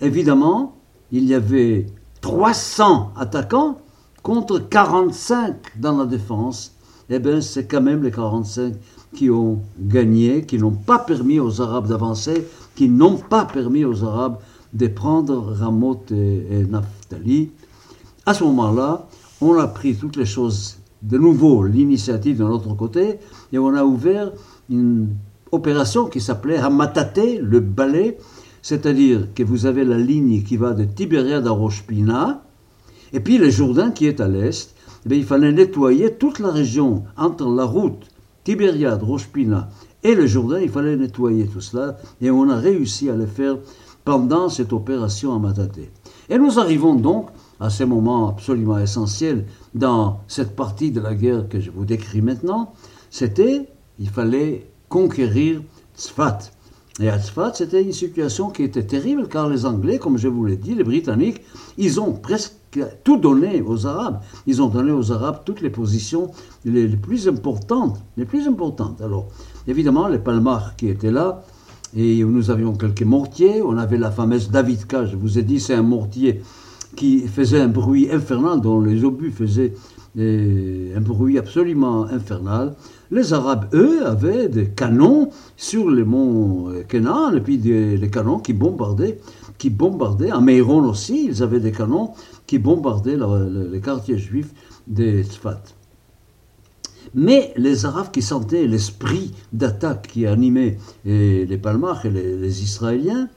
évidemment, 0.01 0.78
il 1.11 1.25
y 1.25 1.33
avait 1.33 1.87
300 2.21 3.13
attaquants 3.17 3.77
contre 4.23 4.59
45 4.59 5.55
dans 5.79 5.97
la 5.97 6.05
défense, 6.05 6.73
eh 7.09 7.19
bien, 7.19 7.41
c'est 7.41 7.65
quand 7.65 7.81
même 7.81 8.03
les 8.03 8.11
45 8.11 8.73
qui 9.15 9.29
ont 9.29 9.59
gagné, 9.79 10.45
qui 10.45 10.57
n'ont 10.57 10.71
pas 10.71 10.99
permis 10.99 11.39
aux 11.39 11.61
Arabes 11.61 11.87
d'avancer, 11.87 12.45
qui 12.75 12.89
n'ont 12.89 13.17
pas 13.17 13.45
permis 13.45 13.85
aux 13.85 14.03
Arabes 14.03 14.37
de 14.73 14.87
prendre 14.87 15.53
Ramoth 15.53 16.11
et, 16.11 16.65
Naphtali. 16.69 17.49
À 18.25 18.33
ce 18.33 18.43
moment-là, 18.43 19.07
on 19.41 19.57
a 19.57 19.67
pris 19.67 19.95
toutes 19.95 20.15
les 20.15 20.25
choses 20.25 20.77
de 21.01 21.17
nouveau, 21.17 21.63
l'initiative 21.63 22.37
de 22.37 22.43
l'autre 22.43 22.75
côté, 22.75 23.19
et 23.51 23.57
on 23.57 23.73
a 23.73 23.83
ouvert 23.83 24.31
une 24.69 25.09
opération 25.51 26.05
qui 26.05 26.21
s'appelait 26.21 26.57
Hamatate, 26.57 27.39
le 27.41 27.59
balai, 27.61 28.17
c'est-à-dire 28.61 29.27
que 29.33 29.43
vous 29.43 29.65
avez 29.65 29.83
la 29.83 29.97
ligne 29.97 30.43
qui 30.43 30.57
va 30.57 30.73
de 30.73 30.85
Tibériade 30.85 31.47
à 31.47 31.51
Rochepina, 31.51 32.43
et 33.13 33.19
puis 33.19 33.37
le 33.37 33.49
Jourdain 33.49 33.91
qui 33.91 34.05
est 34.05 34.21
à 34.21 34.27
l'est, 34.27 34.75
eh 35.09 35.15
il 35.15 35.23
fallait 35.23 35.51
nettoyer 35.51 36.13
toute 36.13 36.39
la 36.39 36.51
région 36.51 37.03
entre 37.17 37.49
la 37.49 37.63
route 37.63 38.07
Tibériade, 38.43 39.03
Rochepina 39.03 39.69
et 40.03 40.15
le 40.15 40.27
Jourdain, 40.27 40.59
il 40.59 40.69
fallait 40.69 40.95
nettoyer 40.95 41.47
tout 41.47 41.61
cela, 41.61 41.97
et 42.21 42.31
on 42.31 42.49
a 42.49 42.55
réussi 42.55 43.09
à 43.09 43.15
le 43.15 43.25
faire 43.25 43.57
pendant 44.05 44.47
cette 44.49 44.71
opération 44.71 45.35
à 45.35 45.39
Mataté. 45.39 45.91
Et 46.29 46.37
nous 46.37 46.57
arrivons 46.57 46.95
donc 46.95 47.29
à 47.59 47.69
ce 47.69 47.83
moment 47.83 48.29
absolument 48.29 48.79
essentiel 48.79 49.45
dans 49.73 50.21
cette 50.27 50.55
partie 50.55 50.91
de 50.91 51.01
la 51.01 51.13
guerre 51.13 51.49
que 51.49 51.59
je 51.59 51.69
vous 51.69 51.85
décris 51.85 52.21
maintenant, 52.21 52.73
c'était, 53.09 53.67
il 53.99 54.09
fallait 54.09 54.69
conquérir 54.87 55.61
Tzfat. 55.97 56.39
Et 57.01 57.09
à 57.09 57.17
Tzfat, 57.17 57.53
c'était 57.53 57.81
une 57.81 57.93
situation 57.93 58.49
qui 58.49 58.63
était 58.63 58.83
terrible 58.83 59.27
car 59.29 59.47
les 59.47 59.65
Anglais, 59.65 59.99
comme 59.99 60.17
je 60.17 60.27
vous 60.27 60.45
l'ai 60.45 60.57
dit, 60.57 60.75
les 60.75 60.83
Britanniques, 60.83 61.41
ils 61.77 62.01
ont 62.01 62.11
presque 62.11 62.79
tout 63.03 63.17
donné 63.17 63.61
aux 63.61 63.87
Arabes. 63.87 64.19
Ils 64.47 64.61
ont 64.61 64.67
donné 64.67 64.91
aux 64.91 65.11
Arabes 65.11 65.41
toutes 65.45 65.61
les 65.61 65.69
positions 65.69 66.31
les, 66.65 66.87
plus 66.87 67.27
importantes. 67.29 67.99
Les 68.17 68.25
plus 68.25 68.47
importantes. 68.47 69.01
Alors, 69.01 69.29
évidemment, 69.65 70.07
les 70.07 70.19
Palmars 70.19 70.75
qui 70.75 70.89
étaient 70.89 71.11
là, 71.11 71.43
et 71.95 72.23
nous 72.23 72.51
avions 72.51 72.73
quelques 72.73 73.03
mortiers. 73.03 73.61
On 73.61 73.77
avait 73.77 73.97
la 73.97 74.11
fameuse 74.11 74.51
Davidka, 74.51 75.05
je 75.05 75.15
vous 75.15 75.39
ai 75.39 75.43
dit, 75.43 75.59
c'est 75.59 75.73
un 75.73 75.83
mortier 75.83 76.41
qui 76.99 77.29
faisait 77.29 77.61
un 77.61 77.69
bruit 77.69 78.11
infernal, 78.11 78.59
dont 78.59 78.81
les 78.81 79.05
obus 79.05 79.31
faisaient 79.31 79.73
euh, 80.17 80.97
un 80.97 80.99
bruit 80.99 81.37
absolument 81.37 82.03
infernal. 82.03 82.75
Les 83.09 83.31
Arabes, 83.31 83.73
eux, 83.73 84.05
avaient 84.05 84.49
des 84.49 84.65
canons 84.65 85.29
sur 85.55 85.89
les 85.91 86.03
monts 86.03 86.67
euh, 86.67 86.83
Kenan, 86.83 87.31
et 87.31 87.39
puis 87.39 87.57
des, 87.57 88.09
canons 88.11 88.39
qui 88.39 88.51
bombardaient, 88.51 89.17
qui 89.57 89.69
bombardaient, 89.69 90.29
à 90.29 90.41
Meiron 90.41 90.83
aussi, 90.83 91.27
ils 91.27 91.41
avaient 91.41 91.61
des 91.61 91.71
canons 91.71 92.11
qui 92.45 92.59
bombardaient 92.59 93.17
les 93.71 93.79
quartiers 93.79 94.17
juifs 94.17 94.53
des 94.85 95.23
Tzfat. 95.23 95.63
Mais 97.13 97.53
les 97.55 97.85
Arabes 97.85 98.11
qui 98.11 98.21
sentaient 98.21 98.67
l'esprit 98.67 99.31
d'attaque 99.53 100.09
qui 100.11 100.27
animait 100.27 100.77
euh, 101.07 101.45
les 101.45 101.57
Palmars 101.57 102.05
et 102.05 102.09
les 102.09 102.61
Israéliens, 102.61 103.29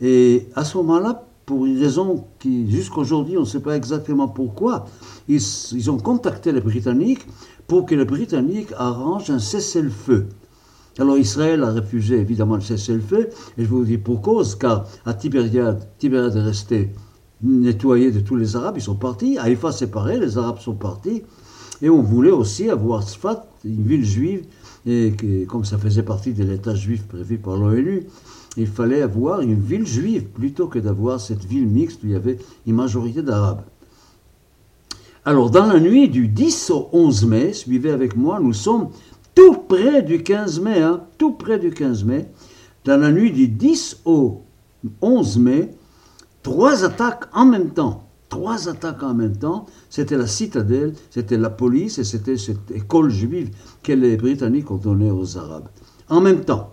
et 0.00 0.46
à 0.54 0.62
ce 0.62 0.76
moment-là, 0.76 1.26
pour 1.46 1.66
une 1.66 1.78
raison 1.78 2.24
qui, 2.38 2.70
jusqu'aujourd'hui, 2.70 3.36
on 3.36 3.40
ne 3.40 3.46
sait 3.46 3.60
pas 3.60 3.76
exactement 3.76 4.28
pourquoi, 4.28 4.86
ils, 5.28 5.90
ont 5.90 5.98
contacté 5.98 6.52
les 6.52 6.60
Britanniques 6.60 7.26
pour 7.66 7.86
que 7.86 7.94
les 7.94 8.04
Britanniques 8.04 8.72
arrangent 8.76 9.30
un 9.30 9.38
cessez-le-feu. 9.38 10.28
Alors 10.98 11.16
Israël 11.16 11.62
a 11.64 11.72
refusé 11.72 12.18
évidemment 12.18 12.56
le 12.56 12.60
cessez-le-feu, 12.60 13.30
et 13.56 13.64
je 13.64 13.68
vous 13.68 13.84
dis 13.84 13.98
pour 13.98 14.20
cause, 14.20 14.54
car 14.54 14.86
à 15.06 15.14
Tibériade, 15.14 15.88
Tibériade 15.98 16.36
est 16.36 16.42
resté 16.42 16.90
nettoyé 17.42 18.12
de 18.12 18.20
tous 18.20 18.36
les 18.36 18.56
Arabes, 18.56 18.76
ils 18.76 18.82
sont 18.82 18.94
partis, 18.94 19.38
Haïfa 19.38 19.72
séparé, 19.72 20.18
les 20.18 20.38
Arabes 20.38 20.60
sont 20.60 20.74
partis, 20.74 21.22
et 21.80 21.90
on 21.90 22.02
voulait 22.02 22.30
aussi 22.30 22.70
avoir 22.70 23.02
Sfat, 23.02 23.46
une 23.64 23.82
ville 23.82 24.04
juive, 24.04 24.44
et 24.86 25.12
comme 25.48 25.64
ça 25.64 25.78
faisait 25.78 26.02
partie 26.02 26.32
de 26.34 26.44
l'État 26.44 26.74
juif 26.74 27.06
prévu 27.06 27.38
par 27.38 27.56
l'ONU, 27.56 28.06
il 28.56 28.66
fallait 28.66 29.02
avoir 29.02 29.40
une 29.40 29.58
ville 29.58 29.86
juive 29.86 30.24
plutôt 30.24 30.66
que 30.66 30.78
d'avoir 30.78 31.20
cette 31.20 31.44
ville 31.44 31.66
mixte 31.66 32.02
où 32.02 32.06
il 32.06 32.12
y 32.12 32.16
avait 32.16 32.38
une 32.66 32.74
majorité 32.74 33.22
d'Arabes. 33.22 33.62
Alors, 35.24 35.50
dans 35.50 35.66
la 35.66 35.78
nuit 35.78 36.08
du 36.08 36.28
10 36.28 36.70
au 36.70 36.88
11 36.92 37.26
mai, 37.26 37.52
suivez 37.52 37.90
avec 37.90 38.16
moi, 38.16 38.40
nous 38.40 38.52
sommes 38.52 38.88
tout 39.34 39.54
près 39.54 40.02
du 40.02 40.22
15 40.22 40.60
mai, 40.60 40.80
hein, 40.80 41.02
tout 41.16 41.32
près 41.32 41.58
du 41.58 41.70
15 41.70 42.04
mai. 42.04 42.28
Dans 42.84 43.00
la 43.00 43.12
nuit 43.12 43.30
du 43.30 43.48
10 43.48 44.02
au 44.04 44.42
11 45.00 45.38
mai, 45.38 45.70
trois 46.42 46.84
attaques 46.84 47.26
en 47.32 47.46
même 47.46 47.70
temps. 47.70 48.08
Trois 48.28 48.68
attaques 48.68 49.02
en 49.02 49.14
même 49.14 49.36
temps. 49.36 49.66
C'était 49.90 50.16
la 50.16 50.26
citadelle, 50.26 50.94
c'était 51.10 51.38
la 51.38 51.50
police 51.50 51.98
et 51.98 52.04
c'était 52.04 52.36
cette 52.36 52.70
école 52.72 53.10
juive 53.10 53.50
que 53.82 53.92
les 53.92 54.16
Britanniques 54.16 54.70
ont 54.70 54.76
donnée 54.76 55.10
aux 55.10 55.38
Arabes. 55.38 55.68
En 56.08 56.20
même 56.20 56.40
temps. 56.40 56.71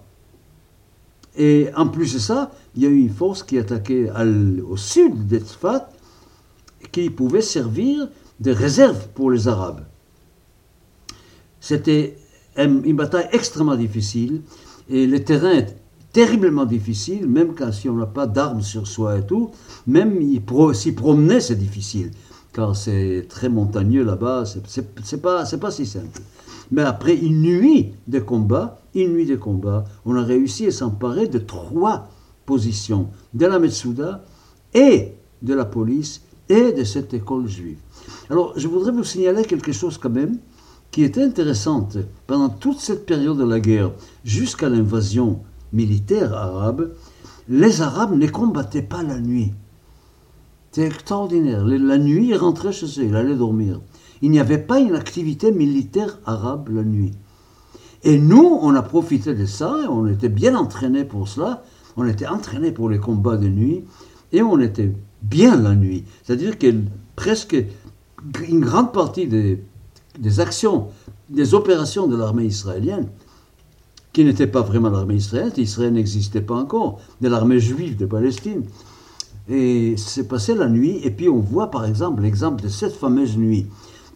Et 1.39 1.69
en 1.75 1.87
plus 1.87 2.13
de 2.13 2.19
ça, 2.19 2.51
il 2.75 2.83
y 2.83 2.85
a 2.85 2.89
eu 2.89 2.99
une 2.99 3.09
force 3.09 3.43
qui 3.43 3.57
attaquait 3.57 4.11
au 4.69 4.75
sud 4.75 5.25
d'Etzfat, 5.25 5.89
qui 6.91 7.09
pouvait 7.09 7.41
servir 7.41 8.09
de 8.41 8.51
réserve 8.51 9.07
pour 9.15 9.31
les 9.31 9.47
Arabes. 9.47 9.85
C'était 11.61 12.17
une 12.57 12.95
bataille 12.95 13.29
extrêmement 13.31 13.77
difficile, 13.77 14.41
et 14.89 15.07
le 15.07 15.23
terrain 15.23 15.51
est 15.51 15.77
terriblement 16.11 16.65
difficile, 16.65 17.25
même 17.25 17.55
quand 17.55 17.71
si 17.71 17.87
on 17.87 17.95
n'a 17.95 18.05
pas 18.05 18.27
d'armes 18.27 18.61
sur 18.61 18.85
soi 18.85 19.19
et 19.19 19.25
tout, 19.25 19.51
même 19.87 20.19
s'y 20.73 20.91
promener, 20.91 21.39
c'est 21.39 21.55
difficile, 21.55 22.11
car 22.51 22.75
c'est 22.75 23.27
très 23.29 23.47
montagneux 23.47 24.03
là-bas, 24.03 24.43
c'est 24.67 25.21
pas, 25.21 25.45
pas 25.45 25.71
si 25.71 25.85
simple. 25.85 26.19
Mais 26.71 26.81
après 26.81 27.15
une 27.15 27.41
nuit 27.41 27.93
de 28.07 28.19
combat, 28.19 28.78
une 28.95 29.13
nuit 29.13 29.25
de 29.25 29.35
combat, 29.35 29.83
on 30.05 30.15
a 30.15 30.23
réussi 30.23 30.67
à 30.67 30.71
s'emparer 30.71 31.27
de 31.27 31.39
trois 31.39 32.09
positions, 32.45 33.09
de 33.33 33.45
la 33.45 33.59
Metsouda 33.59 34.25
et 34.73 35.13
de 35.41 35.53
la 35.53 35.65
police 35.65 36.21
et 36.49 36.71
de 36.71 36.83
cette 36.83 37.13
école 37.13 37.47
juive. 37.47 37.77
Alors, 38.29 38.53
je 38.57 38.67
voudrais 38.67 38.91
vous 38.91 39.03
signaler 39.03 39.43
quelque 39.43 39.71
chose 39.71 39.97
quand 39.97 40.09
même 40.09 40.39
qui 40.91 41.03
était 41.03 41.23
intéressante 41.23 41.97
pendant 42.25 42.49
toute 42.49 42.79
cette 42.79 43.05
période 43.05 43.37
de 43.37 43.43
la 43.43 43.59
guerre, 43.59 43.91
jusqu'à 44.23 44.69
l'invasion 44.69 45.41
militaire 45.71 46.33
arabe, 46.33 46.93
les 47.47 47.81
Arabes 47.81 48.17
ne 48.17 48.27
combattaient 48.27 48.81
pas 48.81 49.03
la 49.03 49.19
nuit. 49.19 49.53
C'est 50.71 50.83
extraordinaire. 50.83 51.65
La 51.65 51.97
nuit, 51.97 52.29
ils 52.29 52.35
rentraient 52.35 52.71
chez 52.71 52.85
eux, 52.85 53.05
ils 53.05 53.15
allaient 53.15 53.35
dormir. 53.35 53.81
Il 54.21 54.31
n'y 54.31 54.39
avait 54.39 54.59
pas 54.59 54.79
une 54.79 54.95
activité 54.95 55.51
militaire 55.51 56.19
arabe 56.25 56.69
la 56.69 56.83
nuit. 56.83 57.11
Et 58.03 58.17
nous, 58.17 58.59
on 58.61 58.75
a 58.75 58.81
profité 58.81 59.33
de 59.33 59.45
ça, 59.45 59.75
on 59.89 60.07
était 60.07 60.29
bien 60.29 60.55
entraînés 60.55 61.03
pour 61.03 61.27
cela, 61.27 61.63
on 61.97 62.07
était 62.07 62.27
entraînés 62.27 62.71
pour 62.71 62.89
les 62.89 62.99
combats 62.99 63.37
de 63.37 63.49
nuit, 63.49 63.83
et 64.31 64.41
on 64.41 64.59
était 64.59 64.91
bien 65.21 65.59
la 65.59 65.75
nuit. 65.75 66.05
C'est-à-dire 66.23 66.57
que 66.57 66.73
presque 67.15 67.57
une 68.47 68.61
grande 68.61 68.93
partie 68.93 69.27
des, 69.27 69.61
des 70.17 70.39
actions, 70.39 70.87
des 71.29 71.53
opérations 71.53 72.07
de 72.07 72.15
l'armée 72.15 72.45
israélienne, 72.45 73.07
qui 74.13 74.23
n'était 74.23 74.47
pas 74.47 74.61
vraiment 74.61 74.89
l'armée 74.89 75.15
israélienne, 75.15 75.53
Israël 75.57 75.93
n'existait 75.93 76.41
pas 76.41 76.55
encore, 76.55 76.99
de 77.21 77.27
l'armée 77.27 77.59
juive 77.59 77.97
de 77.97 78.05
Palestine. 78.05 78.63
Et 79.49 79.95
c'est 79.97 80.27
passé 80.27 80.55
la 80.55 80.69
nuit, 80.69 80.99
et 81.03 81.11
puis 81.11 81.27
on 81.27 81.39
voit 81.39 81.69
par 81.71 81.85
exemple 81.85 82.21
l'exemple 82.21 82.63
de 82.63 82.69
cette 82.69 82.93
fameuse 82.93 83.37
nuit 83.37 83.67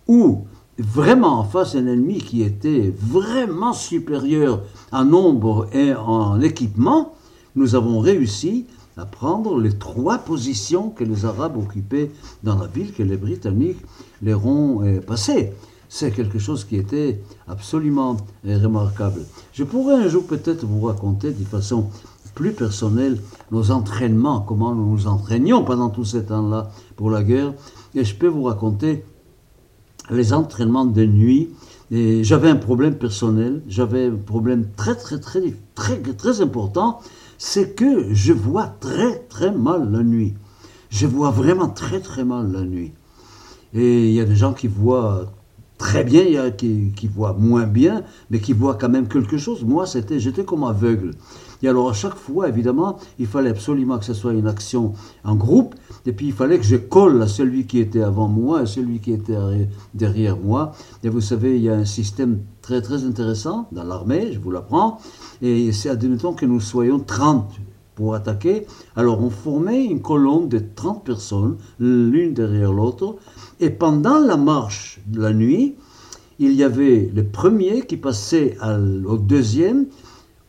où 0.08 0.46
vraiment 0.78 1.40
en 1.40 1.44
face 1.44 1.76
un 1.76 1.88
ennemi 1.88 2.18
qui 2.18 2.42
était 2.42 2.94
vraiment 2.98 3.74
supérieur 3.74 4.62
en 4.92 5.06
nombre 5.06 5.68
et 5.74 5.94
en 5.94 6.42
équipement, 6.42 7.14
nous 7.56 7.76
avons 7.76 8.00
réussi 8.00 8.66
à 8.98 9.06
prendre 9.06 9.60
les 9.60 9.78
trois 9.78 10.20
positions 10.20 10.90
que 10.90 11.04
les 11.04 11.26
Arabes 11.26 11.58
occupaient 11.58 12.12
dans 12.44 12.58
la 12.58 12.68
ville, 12.68 12.94
que 12.94 13.04
les 13.04 13.18
Britanniques 13.18 13.82
leur 14.22 14.46
ont 14.46 14.84
euh, 14.84 15.02
passées. 15.02 15.54
C'est 15.90 16.12
quelque 16.12 16.40
chose 16.40 16.64
qui 16.66 16.76
était 16.76 17.22
absolument 17.48 18.18
euh, 18.48 18.58
remarquable. 18.58 19.22
Je 19.54 19.64
pourrais 19.64 19.96
un 19.96 20.08
jour 20.08 20.26
peut-être 20.26 20.66
vous 20.66 20.82
raconter 20.88 21.32
de 21.32 21.44
façon 21.44 21.88
plus 22.36 22.54
personnelle 22.54 23.20
nos 23.52 23.72
entraînements, 23.72 24.42
comment 24.42 24.74
nous 24.74 24.92
nous 24.92 25.08
entraînions 25.08 25.64
pendant 25.64 25.90
tout 25.90 26.06
ce 26.06 26.18
temps-là 26.18 26.72
pour 26.96 27.12
la 27.12 27.24
guerre. 27.24 27.54
Et 27.96 28.04
je 28.04 28.16
peux 28.16 28.28
vous 28.28 28.44
raconter 28.44 29.06
les 30.10 30.34
entraînements 30.34 30.86
de 30.86 31.06
nuit. 31.06 31.50
J'avais 31.92 32.50
un 32.50 32.56
problème 32.56 32.96
personnel, 32.96 33.62
j'avais 33.68 34.08
un 34.08 34.16
problème 34.16 34.68
très 34.76 34.96
très 34.96 35.20
très 35.20 35.42
très 35.76 36.00
très 36.00 36.42
important, 36.42 37.00
c'est 37.38 37.76
que 37.76 38.14
je 38.14 38.34
vois 38.34 38.68
très 38.80 39.20
très 39.30 39.52
mal 39.52 39.92
la 39.92 40.02
nuit. 40.04 40.34
Je 40.90 41.06
vois 41.06 41.32
vraiment 41.32 41.70
très 41.70 42.00
très 42.00 42.24
mal 42.24 42.52
la 42.52 42.64
nuit. 42.64 42.94
Et 43.74 44.08
il 44.10 44.14
y 44.14 44.20
a 44.20 44.26
des 44.26 44.36
gens 44.36 44.54
qui 44.54 44.68
voient 44.68 45.32
très 45.78 46.04
bien, 46.04 46.22
il 46.24 46.34
y 46.34 46.38
a 46.38 46.52
qui, 46.52 46.92
qui 46.96 47.08
voient 47.08 47.36
moins 47.38 47.66
bien, 47.66 48.04
mais 48.30 48.40
qui 48.40 48.54
voient 48.54 48.76
quand 48.76 48.90
même 48.90 49.08
quelque 49.08 49.38
chose. 49.38 49.64
Moi, 49.64 49.86
c'était, 49.86 50.20
j'étais 50.20 50.46
comme 50.46 50.64
aveugle. 50.64 51.12
Et 51.64 51.70
alors 51.70 51.90
à 51.90 51.94
chaque 51.94 52.16
fois, 52.16 52.50
évidemment, 52.50 52.98
il 53.18 53.26
fallait 53.26 53.50
absolument 53.50 53.98
que 53.98 54.06
ce 54.06 54.14
soit 54.14 54.34
une 54.34 54.48
action 54.48 54.94
en 55.24 55.36
groupe, 55.36 55.76
et 56.06 56.12
puis 56.12 56.28
il 56.28 56.34
fallait 56.34 56.60
que 56.60 56.66
je 56.66 56.76
colle 56.76 57.22
à 57.22 57.28
celui 57.28 57.66
qui 57.66 57.80
était 57.80 58.02
avant 58.02 58.28
moi 58.28 58.64
et 58.64 58.66
celui 58.66 59.00
qui 59.00 59.14
était 59.14 59.38
derrière 59.94 60.38
moi. 60.38 60.74
Et 61.04 61.10
vous 61.10 61.22
savez, 61.22 61.56
il 61.56 61.64
y 61.64 61.70
a 61.70 61.76
un 61.76 61.86
système 61.86 62.42
très 62.62 62.82
très 62.82 63.06
intéressant 63.06 63.68
dans 63.72 63.86
l'armée, 63.86 64.34
je 64.34 64.40
vous 64.40 64.52
l'apprends, 64.52 65.00
et 65.42 65.72
c'est 65.72 65.90
admettons 65.90 66.34
que 66.34 66.46
nous 66.46 66.60
soyons 66.60 67.00
30 67.00 67.50
pour 67.96 68.14
attaquer. 68.14 68.68
Alors 68.98 69.24
on 69.24 69.30
formait 69.30 69.86
une 69.86 70.02
colonne 70.02 70.50
de 70.50 70.62
30 70.76 71.06
personnes, 71.06 71.56
l'une 71.80 72.34
derrière 72.34 72.74
l'autre, 72.74 73.16
et 73.62 73.70
pendant 73.70 74.20
la 74.20 74.36
marche 74.36 75.00
de 75.08 75.22
la 75.22 75.32
nuit, 75.32 75.76
il 76.40 76.52
y 76.54 76.64
avait 76.64 77.10
le 77.16 77.24
premier 77.24 77.86
qui 77.86 77.96
passait 77.96 78.58
au 79.08 79.18
deuxième, 79.18 79.86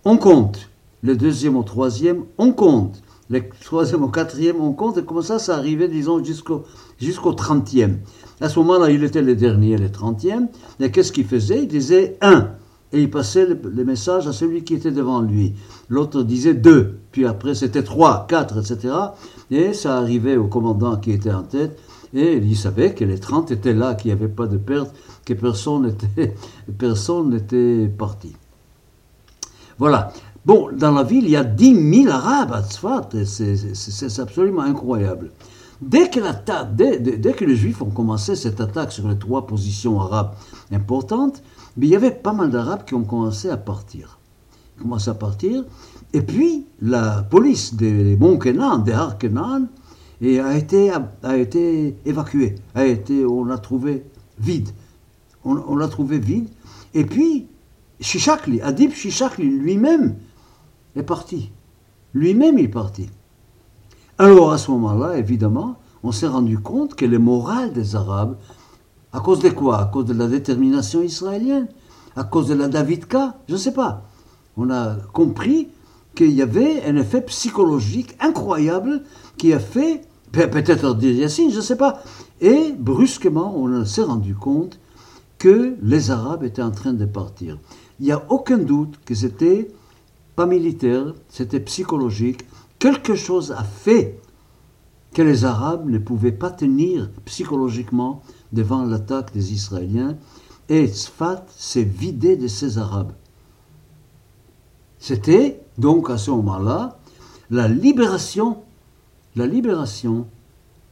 on 0.04 0.16
compte 0.16 0.70
le 1.04 1.16
deuxième 1.16 1.56
au 1.56 1.62
troisième, 1.62 2.24
on 2.38 2.52
compte. 2.52 3.02
Le 3.28 3.42
troisième 3.62 4.02
au 4.02 4.08
quatrième, 4.08 4.58
on 4.60 4.72
compte. 4.72 4.96
Et 4.96 5.04
comme 5.04 5.20
ça, 5.20 5.38
ça 5.38 5.56
arrivait, 5.56 5.86
disons, 5.86 6.24
jusqu'au 6.24 6.64
jusqu'au 6.98 7.34
trentième. 7.34 7.98
À 8.40 8.48
ce 8.48 8.58
moment-là, 8.60 8.90
il 8.90 9.04
était 9.04 9.20
le 9.20 9.36
dernier, 9.36 9.76
le 9.76 9.92
trentième. 9.92 10.48
Et 10.80 10.90
qu'est-ce 10.90 11.12
qu'il 11.12 11.26
faisait? 11.26 11.62
Il 11.64 11.68
disait 11.68 12.16
un. 12.22 12.48
Et 12.92 13.02
il 13.02 13.10
passait 13.10 13.46
le, 13.46 13.84
message 13.84 14.26
à 14.28 14.32
celui 14.32 14.64
qui 14.64 14.74
était 14.74 14.92
devant 14.92 15.20
lui. 15.20 15.52
L'autre 15.90 16.22
disait 16.22 16.54
deux. 16.54 17.00
Puis 17.12 17.26
après, 17.26 17.54
c'était 17.54 17.82
trois, 17.82 18.26
quatre, 18.26 18.58
etc. 18.58 18.94
Et 19.50 19.74
ça 19.74 19.98
arrivait 19.98 20.38
au 20.38 20.46
commandant 20.46 20.96
qui 20.96 21.10
était 21.10 21.32
en 21.32 21.42
tête. 21.42 21.78
Et 22.14 22.36
il 22.36 22.56
savait 22.56 22.94
que 22.94 23.04
les 23.04 23.18
trente 23.18 23.50
étaient 23.50 23.74
là, 23.74 23.94
qu'il 23.94 24.10
n'y 24.10 24.18
avait 24.18 24.32
pas 24.32 24.46
de 24.46 24.56
perte, 24.56 24.94
que 25.26 25.34
personne 25.34 25.82
n'était, 25.82 26.34
personne 26.78 27.28
n'était 27.28 27.88
parti. 27.88 28.32
Voilà. 29.78 30.12
Bon, 30.44 30.68
dans 30.76 30.92
la 30.92 31.04
ville, 31.04 31.24
il 31.24 31.30
y 31.30 31.36
a 31.36 31.44
10 31.44 32.02
000 32.04 32.12
Arabes 32.12 32.52
à 32.52 32.62
Tzfat, 32.62 33.08
c'est 33.24 34.20
absolument 34.20 34.60
incroyable. 34.60 35.30
Dès 35.80 36.10
que, 36.10 36.20
dès, 36.74 36.98
dès, 36.98 37.32
que 37.32 37.46
les 37.46 37.56
Juifs 37.56 37.80
ont 37.80 37.90
commencé 37.90 38.36
cette 38.36 38.60
attaque 38.60 38.92
sur 38.92 39.08
les 39.08 39.18
trois 39.18 39.46
positions 39.46 40.00
arabes 40.00 40.34
importantes, 40.70 41.42
il 41.78 41.86
y 41.86 41.96
avait 41.96 42.10
pas 42.10 42.34
mal 42.34 42.50
d'Arabes 42.50 42.84
qui 42.84 42.94
ont 42.94 43.04
commencé 43.04 43.48
à 43.48 43.56
partir. 43.56 44.18
Ils 44.76 44.82
commencé 44.82 45.08
à 45.08 45.14
partir, 45.14 45.64
et 46.12 46.20
puis 46.20 46.66
la 46.82 47.22
police 47.22 47.74
des 47.74 48.16
Mont 48.16 48.38
Kenan, 48.38 48.78
des 48.78 48.92
Har 48.92 49.16
Kenan, 49.16 49.66
a 50.22 50.56
été, 50.56 50.92
a 51.22 51.36
été 51.36 51.96
évacuée, 52.04 52.56
a 52.74 52.84
été, 52.84 53.24
on 53.24 53.44
l'a 53.44 53.58
trouvé 53.58 54.04
vide. 54.38 54.68
On, 55.44 55.56
on 55.68 55.76
l'a 55.76 55.88
trouvé 55.88 56.18
vide, 56.18 56.48
et 56.92 57.04
puis 57.04 57.46
Shishakli, 58.00 58.60
Adib 58.60 58.92
Shishakli 58.92 59.48
lui-même, 59.48 60.16
est 60.96 61.02
parti. 61.02 61.50
Lui-même 62.12 62.58
est 62.58 62.68
parti. 62.68 63.08
Alors 64.18 64.52
à 64.52 64.58
ce 64.58 64.70
moment-là, 64.70 65.18
évidemment, 65.18 65.76
on 66.02 66.12
s'est 66.12 66.28
rendu 66.28 66.58
compte 66.58 66.94
que 66.94 67.04
le 67.04 67.18
moral 67.18 67.72
des 67.72 67.96
Arabes, 67.96 68.36
à 69.12 69.20
cause 69.20 69.40
de 69.40 69.48
quoi? 69.48 69.80
À 69.80 69.86
cause 69.86 70.06
de 70.06 70.14
la 70.14 70.28
détermination 70.28 71.02
israélienne? 71.02 71.68
À 72.16 72.24
cause 72.24 72.48
de 72.48 72.54
la 72.54 72.68
Davidka? 72.68 73.36
Je 73.48 73.54
ne 73.54 73.58
sais 73.58 73.72
pas. 73.72 74.02
On 74.56 74.70
a 74.70 74.96
compris 75.12 75.68
qu'il 76.14 76.30
y 76.30 76.42
avait 76.42 76.84
un 76.84 76.96
effet 76.96 77.20
psychologique 77.22 78.16
incroyable 78.20 79.02
qui 79.36 79.52
a 79.52 79.58
fait, 79.58 80.02
peut-être 80.30 80.96
Yassine, 81.02 81.50
je 81.50 81.56
ne 81.56 81.62
sais 81.62 81.76
pas. 81.76 82.02
Et 82.40 82.72
brusquement, 82.78 83.54
on 83.56 83.84
s'est 83.84 84.02
rendu 84.02 84.34
compte 84.34 84.78
que 85.38 85.74
les 85.82 86.10
Arabes 86.10 86.44
étaient 86.44 86.62
en 86.62 86.70
train 86.70 86.92
de 86.92 87.04
partir. 87.04 87.58
Il 87.98 88.06
n'y 88.06 88.12
a 88.12 88.24
aucun 88.28 88.58
doute 88.58 88.98
que 89.04 89.14
c'était 89.14 89.70
pas 90.36 90.46
militaire, 90.46 91.14
c'était 91.28 91.60
psychologique. 91.60 92.44
Quelque 92.78 93.14
chose 93.14 93.52
a 93.52 93.62
fait 93.62 94.20
que 95.14 95.22
les 95.22 95.44
Arabes 95.44 95.88
ne 95.88 95.98
pouvaient 95.98 96.32
pas 96.32 96.50
tenir 96.50 97.08
psychologiquement 97.24 98.22
devant 98.52 98.84
l'attaque 98.84 99.32
des 99.32 99.52
Israéliens, 99.52 100.16
et 100.68 100.86
Tzfat 100.86 101.46
s'est 101.56 101.82
vidé 101.82 102.36
de 102.36 102.48
ces 102.48 102.78
Arabes. 102.78 103.12
C'était 104.98 105.60
donc 105.78 106.10
à 106.10 106.18
ce 106.18 106.30
moment-là 106.30 106.98
la 107.50 107.68
libération, 107.68 108.62
la 109.36 109.46
libération 109.46 110.26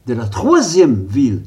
de 0.05 0.13
la 0.13 0.27
troisième 0.27 1.05
ville 1.05 1.43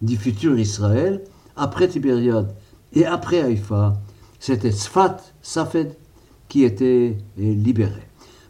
du 0.00 0.16
futur 0.16 0.58
Israël, 0.58 1.22
après 1.56 1.88
Tibériade 1.88 2.54
et 2.94 3.04
après 3.04 3.42
Haïfa, 3.42 4.00
c'était 4.40 4.70
Tzfat, 4.70 5.18
Safed 5.42 5.96
qui 6.48 6.64
était 6.64 7.16
libéré. 7.36 8.02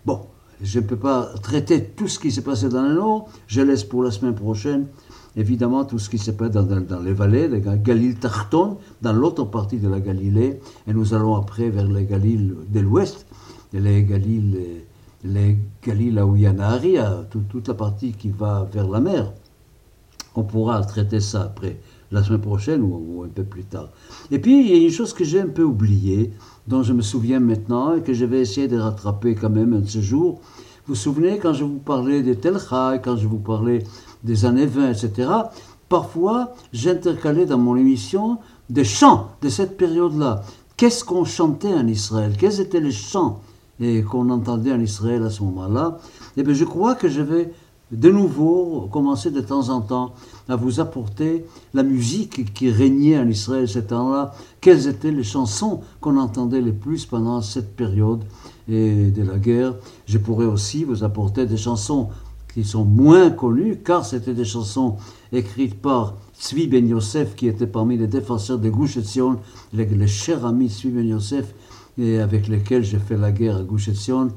Bon, 0.06 0.20
je 0.62 0.80
ne 0.80 0.84
peux 0.84 0.96
pas 0.96 1.30
traiter 1.42 1.84
tout 1.84 2.08
ce 2.08 2.18
qui 2.18 2.30
s'est 2.30 2.42
passé 2.42 2.68
dans 2.68 2.82
le 2.82 2.94
Nord, 2.94 3.28
je 3.46 3.60
laisse 3.60 3.84
pour 3.84 4.02
la 4.02 4.10
semaine 4.10 4.34
prochaine 4.34 4.86
évidemment 5.38 5.84
tout 5.84 5.98
ce 5.98 6.10
qui 6.10 6.18
s'est 6.18 6.36
passé 6.36 6.52
dans, 6.52 7.00
les 7.00 7.12
vallées, 7.12 7.48
les 7.48 7.62
Galil 7.62 8.16
Tarton, 8.16 8.76
dans 9.00 9.12
l'autre 9.12 9.44
partie 9.44 9.78
de 9.78 9.88
la 9.88 10.00
Galilée, 10.00 10.60
et 10.86 10.92
nous 10.92 11.14
allons 11.14 11.36
après 11.36 11.70
vers 11.70 11.86
les 11.86 12.04
Galil 12.04 12.56
de 12.68 12.80
l'ouest, 12.80 13.24
les 13.72 14.02
Galil, 14.02 14.58
les 15.24 15.58
Galil 15.84 16.14
là 16.14 16.26
où 16.26 16.36
il 16.36 16.42
y 16.42 16.46
a 16.46 17.24
toute 17.30 17.68
la 17.68 17.74
partie 17.74 18.12
qui 18.12 18.30
va 18.30 18.68
vers 18.72 18.88
la 18.88 19.00
mer. 19.00 19.32
On 20.34 20.42
pourra 20.42 20.82
traiter 20.82 21.20
ça 21.20 21.42
après, 21.42 21.78
la 22.10 22.22
semaine 22.22 22.40
prochaine 22.40 22.82
ou 22.82 23.22
un 23.24 23.28
peu 23.28 23.44
plus 23.44 23.64
tard. 23.64 23.90
Et 24.30 24.38
puis, 24.38 24.60
il 24.60 24.70
y 24.70 24.80
a 24.80 24.86
une 24.86 24.92
chose 24.92 25.12
que 25.12 25.24
j'ai 25.24 25.40
un 25.40 25.48
peu 25.48 25.62
oubliée, 25.62 26.32
dont 26.68 26.82
je 26.82 26.92
me 26.92 27.00
souviens 27.00 27.40
maintenant 27.40 27.94
et 27.94 28.02
que 28.02 28.12
je 28.12 28.26
vais 28.26 28.40
essayer 28.40 28.68
de 28.68 28.78
rattraper 28.78 29.34
quand 29.34 29.48
même 29.48 29.72
un 29.72 29.80
de 29.80 29.88
ces 29.88 30.02
jours. 30.02 30.40
Vous 30.86 30.94
vous 30.94 30.94
souvenez 30.94 31.38
quand 31.38 31.54
je 31.54 31.64
vous 31.64 31.78
parlais 31.78 32.22
des 32.22 32.36
Telcha, 32.36 32.98
quand 32.98 33.16
je 33.16 33.26
vous 33.26 33.38
parlais 33.38 33.84
des 34.22 34.44
années 34.44 34.66
20, 34.66 34.90
etc. 34.90 35.30
Parfois, 35.88 36.54
j'intercalais 36.72 37.46
dans 37.46 37.58
mon 37.58 37.76
émission 37.76 38.38
des 38.68 38.84
chants 38.84 39.28
de 39.40 39.48
cette 39.48 39.78
période-là. 39.78 40.42
Qu'est-ce 40.76 41.04
qu'on 41.04 41.24
chantait 41.24 41.72
en 41.72 41.86
Israël? 41.86 42.34
Quels 42.38 42.60
étaient 42.60 42.80
les 42.80 42.92
chants 42.92 43.40
qu'on 44.10 44.28
entendait 44.28 44.72
en 44.72 44.80
Israël 44.80 45.22
à 45.22 45.30
ce 45.30 45.42
moment-là? 45.44 45.98
Eh 46.36 46.42
bien, 46.42 46.52
je 46.52 46.64
crois 46.64 46.94
que 46.94 47.08
je 47.08 47.22
vais 47.22 47.52
de 47.90 48.10
nouveau 48.10 48.88
commencer 48.92 49.30
de 49.30 49.40
temps 49.40 49.70
en 49.70 49.80
temps 49.80 50.14
à 50.48 50.56
vous 50.56 50.80
apporter 50.80 51.44
la 51.74 51.82
musique 51.82 52.52
qui 52.52 52.70
régnait 52.70 53.18
en 53.18 53.28
Israël 53.28 53.68
ce 53.68 53.78
temps-là, 53.78 54.34
quelles 54.60 54.86
étaient 54.88 55.10
les 55.10 55.24
chansons 55.24 55.80
qu'on 56.00 56.18
entendait 56.18 56.60
le 56.60 56.72
plus 56.72 57.06
pendant 57.06 57.40
cette 57.40 57.74
période 57.74 58.24
de 58.68 59.22
la 59.22 59.38
guerre? 59.38 59.74
Je 60.06 60.18
pourrais 60.18 60.46
aussi 60.46 60.84
vous 60.84 61.02
apporter 61.02 61.46
des 61.46 61.56
chansons 61.56 62.08
qui 62.52 62.64
sont 62.64 62.84
moins 62.84 63.30
connues, 63.30 63.76
car 63.76 64.04
c'était 64.04 64.34
des 64.34 64.44
chansons 64.44 64.96
écrites 65.32 65.80
par 65.80 66.14
Tzvi 66.38 66.66
Ben 66.66 66.86
Yosef, 66.88 67.34
qui 67.36 67.46
était 67.46 67.66
parmi 67.66 67.96
les 67.96 68.06
défenseurs 68.06 68.58
de 68.58 68.68
Gush 68.68 68.96
Etzion, 68.96 69.38
les, 69.72 69.86
les 69.86 70.06
chers 70.06 70.44
amis 70.44 70.68
Tzvi 70.68 70.90
Ben 70.90 71.06
Yosef, 71.06 71.54
et 71.98 72.18
avec 72.18 72.48
lesquels 72.48 72.84
j'ai 72.84 72.98
fait 72.98 73.16
la 73.16 73.32
guerre 73.32 73.56
à 73.56 73.62
Gush 73.62 73.88
Etzion 73.88 74.30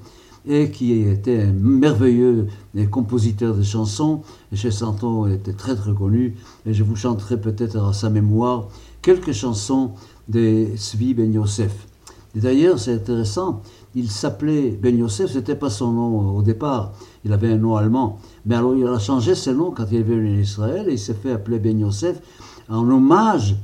et 0.47 0.71
qui 0.71 0.93
était 0.93 1.41
un 1.41 1.51
merveilleux 1.53 2.47
compositeur 2.89 3.55
de 3.55 3.63
chansons. 3.63 4.21
Chez 4.53 4.71
Santon 4.71 5.27
était 5.27 5.53
très 5.53 5.75
très 5.75 5.93
connu. 5.93 6.35
Et 6.65 6.73
je 6.73 6.83
vous 6.83 6.95
chanterai 6.95 7.39
peut-être 7.39 7.77
à 7.77 7.93
sa 7.93 8.09
mémoire 8.09 8.67
quelques 9.01 9.33
chansons 9.33 9.91
de 10.27 10.67
Svi 10.75 11.13
Ben 11.13 11.33
Yosef. 11.33 11.87
D'ailleurs, 12.33 12.79
c'est 12.79 12.93
intéressant, 12.93 13.61
il 13.93 14.09
s'appelait 14.09 14.69
Ben 14.71 14.97
Yosef, 14.97 15.31
c'était 15.31 15.55
pas 15.55 15.69
son 15.69 15.91
nom 15.91 16.37
au 16.37 16.41
départ, 16.41 16.93
il 17.25 17.33
avait 17.33 17.51
un 17.51 17.57
nom 17.57 17.75
allemand. 17.75 18.19
Mais 18.45 18.55
alors 18.55 18.73
il 18.73 18.87
a 18.87 18.99
changé 18.99 19.35
son 19.35 19.53
nom 19.53 19.71
quand 19.71 19.85
il 19.91 19.97
est 19.97 20.03
venu 20.03 20.37
en 20.37 20.39
Israël 20.39 20.85
et 20.87 20.93
il 20.93 20.99
s'est 20.99 21.13
fait 21.13 21.33
appeler 21.33 21.59
Ben 21.59 21.77
Yosef 21.77 22.21
en 22.69 22.89
hommage 22.89 23.57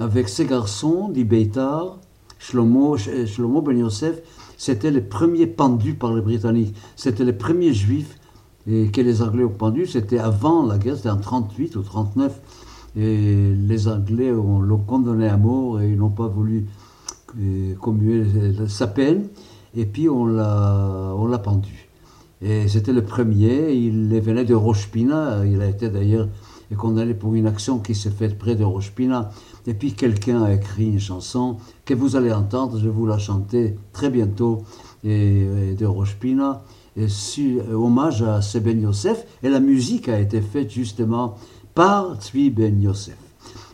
avec 0.00 0.28
ses 0.28 0.46
garçons 0.46 1.10
d'Ibeitar, 1.10 1.98
Shlomo, 2.40 2.96
Shlomo 2.96 3.62
Ben 3.62 3.78
Yosef, 3.78 4.20
c'était 4.58 4.90
les 4.90 5.00
premiers 5.00 5.46
pendus 5.46 5.94
par 5.94 6.12
les 6.12 6.20
Britanniques. 6.20 6.74
C'était 6.96 7.24
les 7.24 7.32
premiers 7.32 7.72
juifs 7.72 8.18
et 8.66 8.88
que 8.88 9.00
les 9.00 9.22
Anglais 9.22 9.44
ont 9.44 9.50
pendus. 9.50 9.86
C'était 9.86 10.18
avant 10.18 10.66
la 10.66 10.78
guerre, 10.78 10.96
c'était 10.96 11.10
en 11.10 11.16
38 11.16 11.76
ou 11.76 11.82
39. 11.82 12.40
Et 12.96 13.54
les 13.54 13.86
Anglais 13.86 14.30
l'ont 14.32 14.82
condamné 14.84 15.28
à 15.28 15.36
mort 15.36 15.80
et 15.80 15.88
ils 15.88 15.96
n'ont 15.96 16.10
pas 16.10 16.26
voulu 16.26 16.66
euh, 17.40 17.74
commuer 17.76 18.24
sa 18.66 18.88
peine. 18.88 19.28
Et 19.76 19.86
puis 19.86 20.08
on 20.08 20.26
l'a, 20.26 21.38
pendu. 21.42 21.88
Et 22.42 22.66
c'était 22.66 22.92
le 22.92 23.04
premier. 23.04 23.72
Il 23.74 24.20
venait 24.20 24.44
de 24.44 24.56
Rochepina. 24.56 25.46
Il 25.46 25.62
a 25.62 25.68
été 25.68 25.88
d'ailleurs 25.88 26.26
condamné 26.76 27.14
pour 27.14 27.34
une 27.34 27.46
action 27.46 27.78
qui 27.78 27.94
s'est 27.94 28.10
faite 28.10 28.38
près 28.38 28.54
de 28.54 28.64
Rochepina. 28.64 29.30
Et 29.66 29.74
puis 29.74 29.92
quelqu'un 29.92 30.42
a 30.42 30.52
écrit 30.52 30.86
une 30.86 31.00
chanson 31.00 31.56
que 31.84 31.94
vous 31.94 32.16
allez 32.16 32.32
entendre, 32.32 32.78
je 32.78 32.84
vais 32.84 32.90
vous 32.90 33.06
la 33.06 33.18
chanter 33.18 33.76
très 33.92 34.10
bientôt, 34.10 34.62
et, 35.04 35.74
de 35.78 35.86
Rochepina, 35.86 36.62
et 36.96 37.06
hommage 37.72 38.22
à 38.22 38.40
Ben 38.60 38.80
Yosef, 38.80 39.24
et 39.42 39.48
la 39.48 39.60
musique 39.60 40.08
a 40.08 40.18
été 40.18 40.40
faite 40.40 40.70
justement 40.70 41.36
par 41.74 42.16
Tzvi 42.20 42.50
Ben 42.50 42.80
Yosef. 42.82 43.16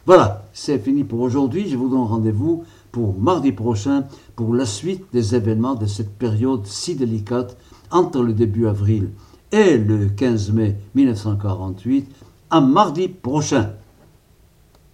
Voilà, 0.07 0.47
c'est 0.53 0.79
fini 0.79 1.03
pour 1.05 1.21
aujourd'hui. 1.21 1.69
Je 1.69 1.77
vous 1.77 1.89
donne 1.89 2.03
rendez-vous 2.03 2.65
pour 2.93 3.19
mardi 3.19 3.53
prochain 3.53 4.05
pour 4.37 4.55
la 4.55 4.67
suite 4.67 5.05
des 5.13 5.35
événements 5.35 5.75
de 5.75 5.87
cette 5.87 6.17
période 6.19 6.67
si 6.67 6.95
délicate 6.95 7.57
entre 7.91 8.23
le 8.23 8.35
début 8.35 8.67
avril 8.67 9.11
et 9.51 9.79
le 9.79 10.09
15 10.09 10.53
mai 10.53 10.77
1948. 10.95 12.07
À 12.51 12.61
mardi 12.61 13.09
prochain. 13.09 13.75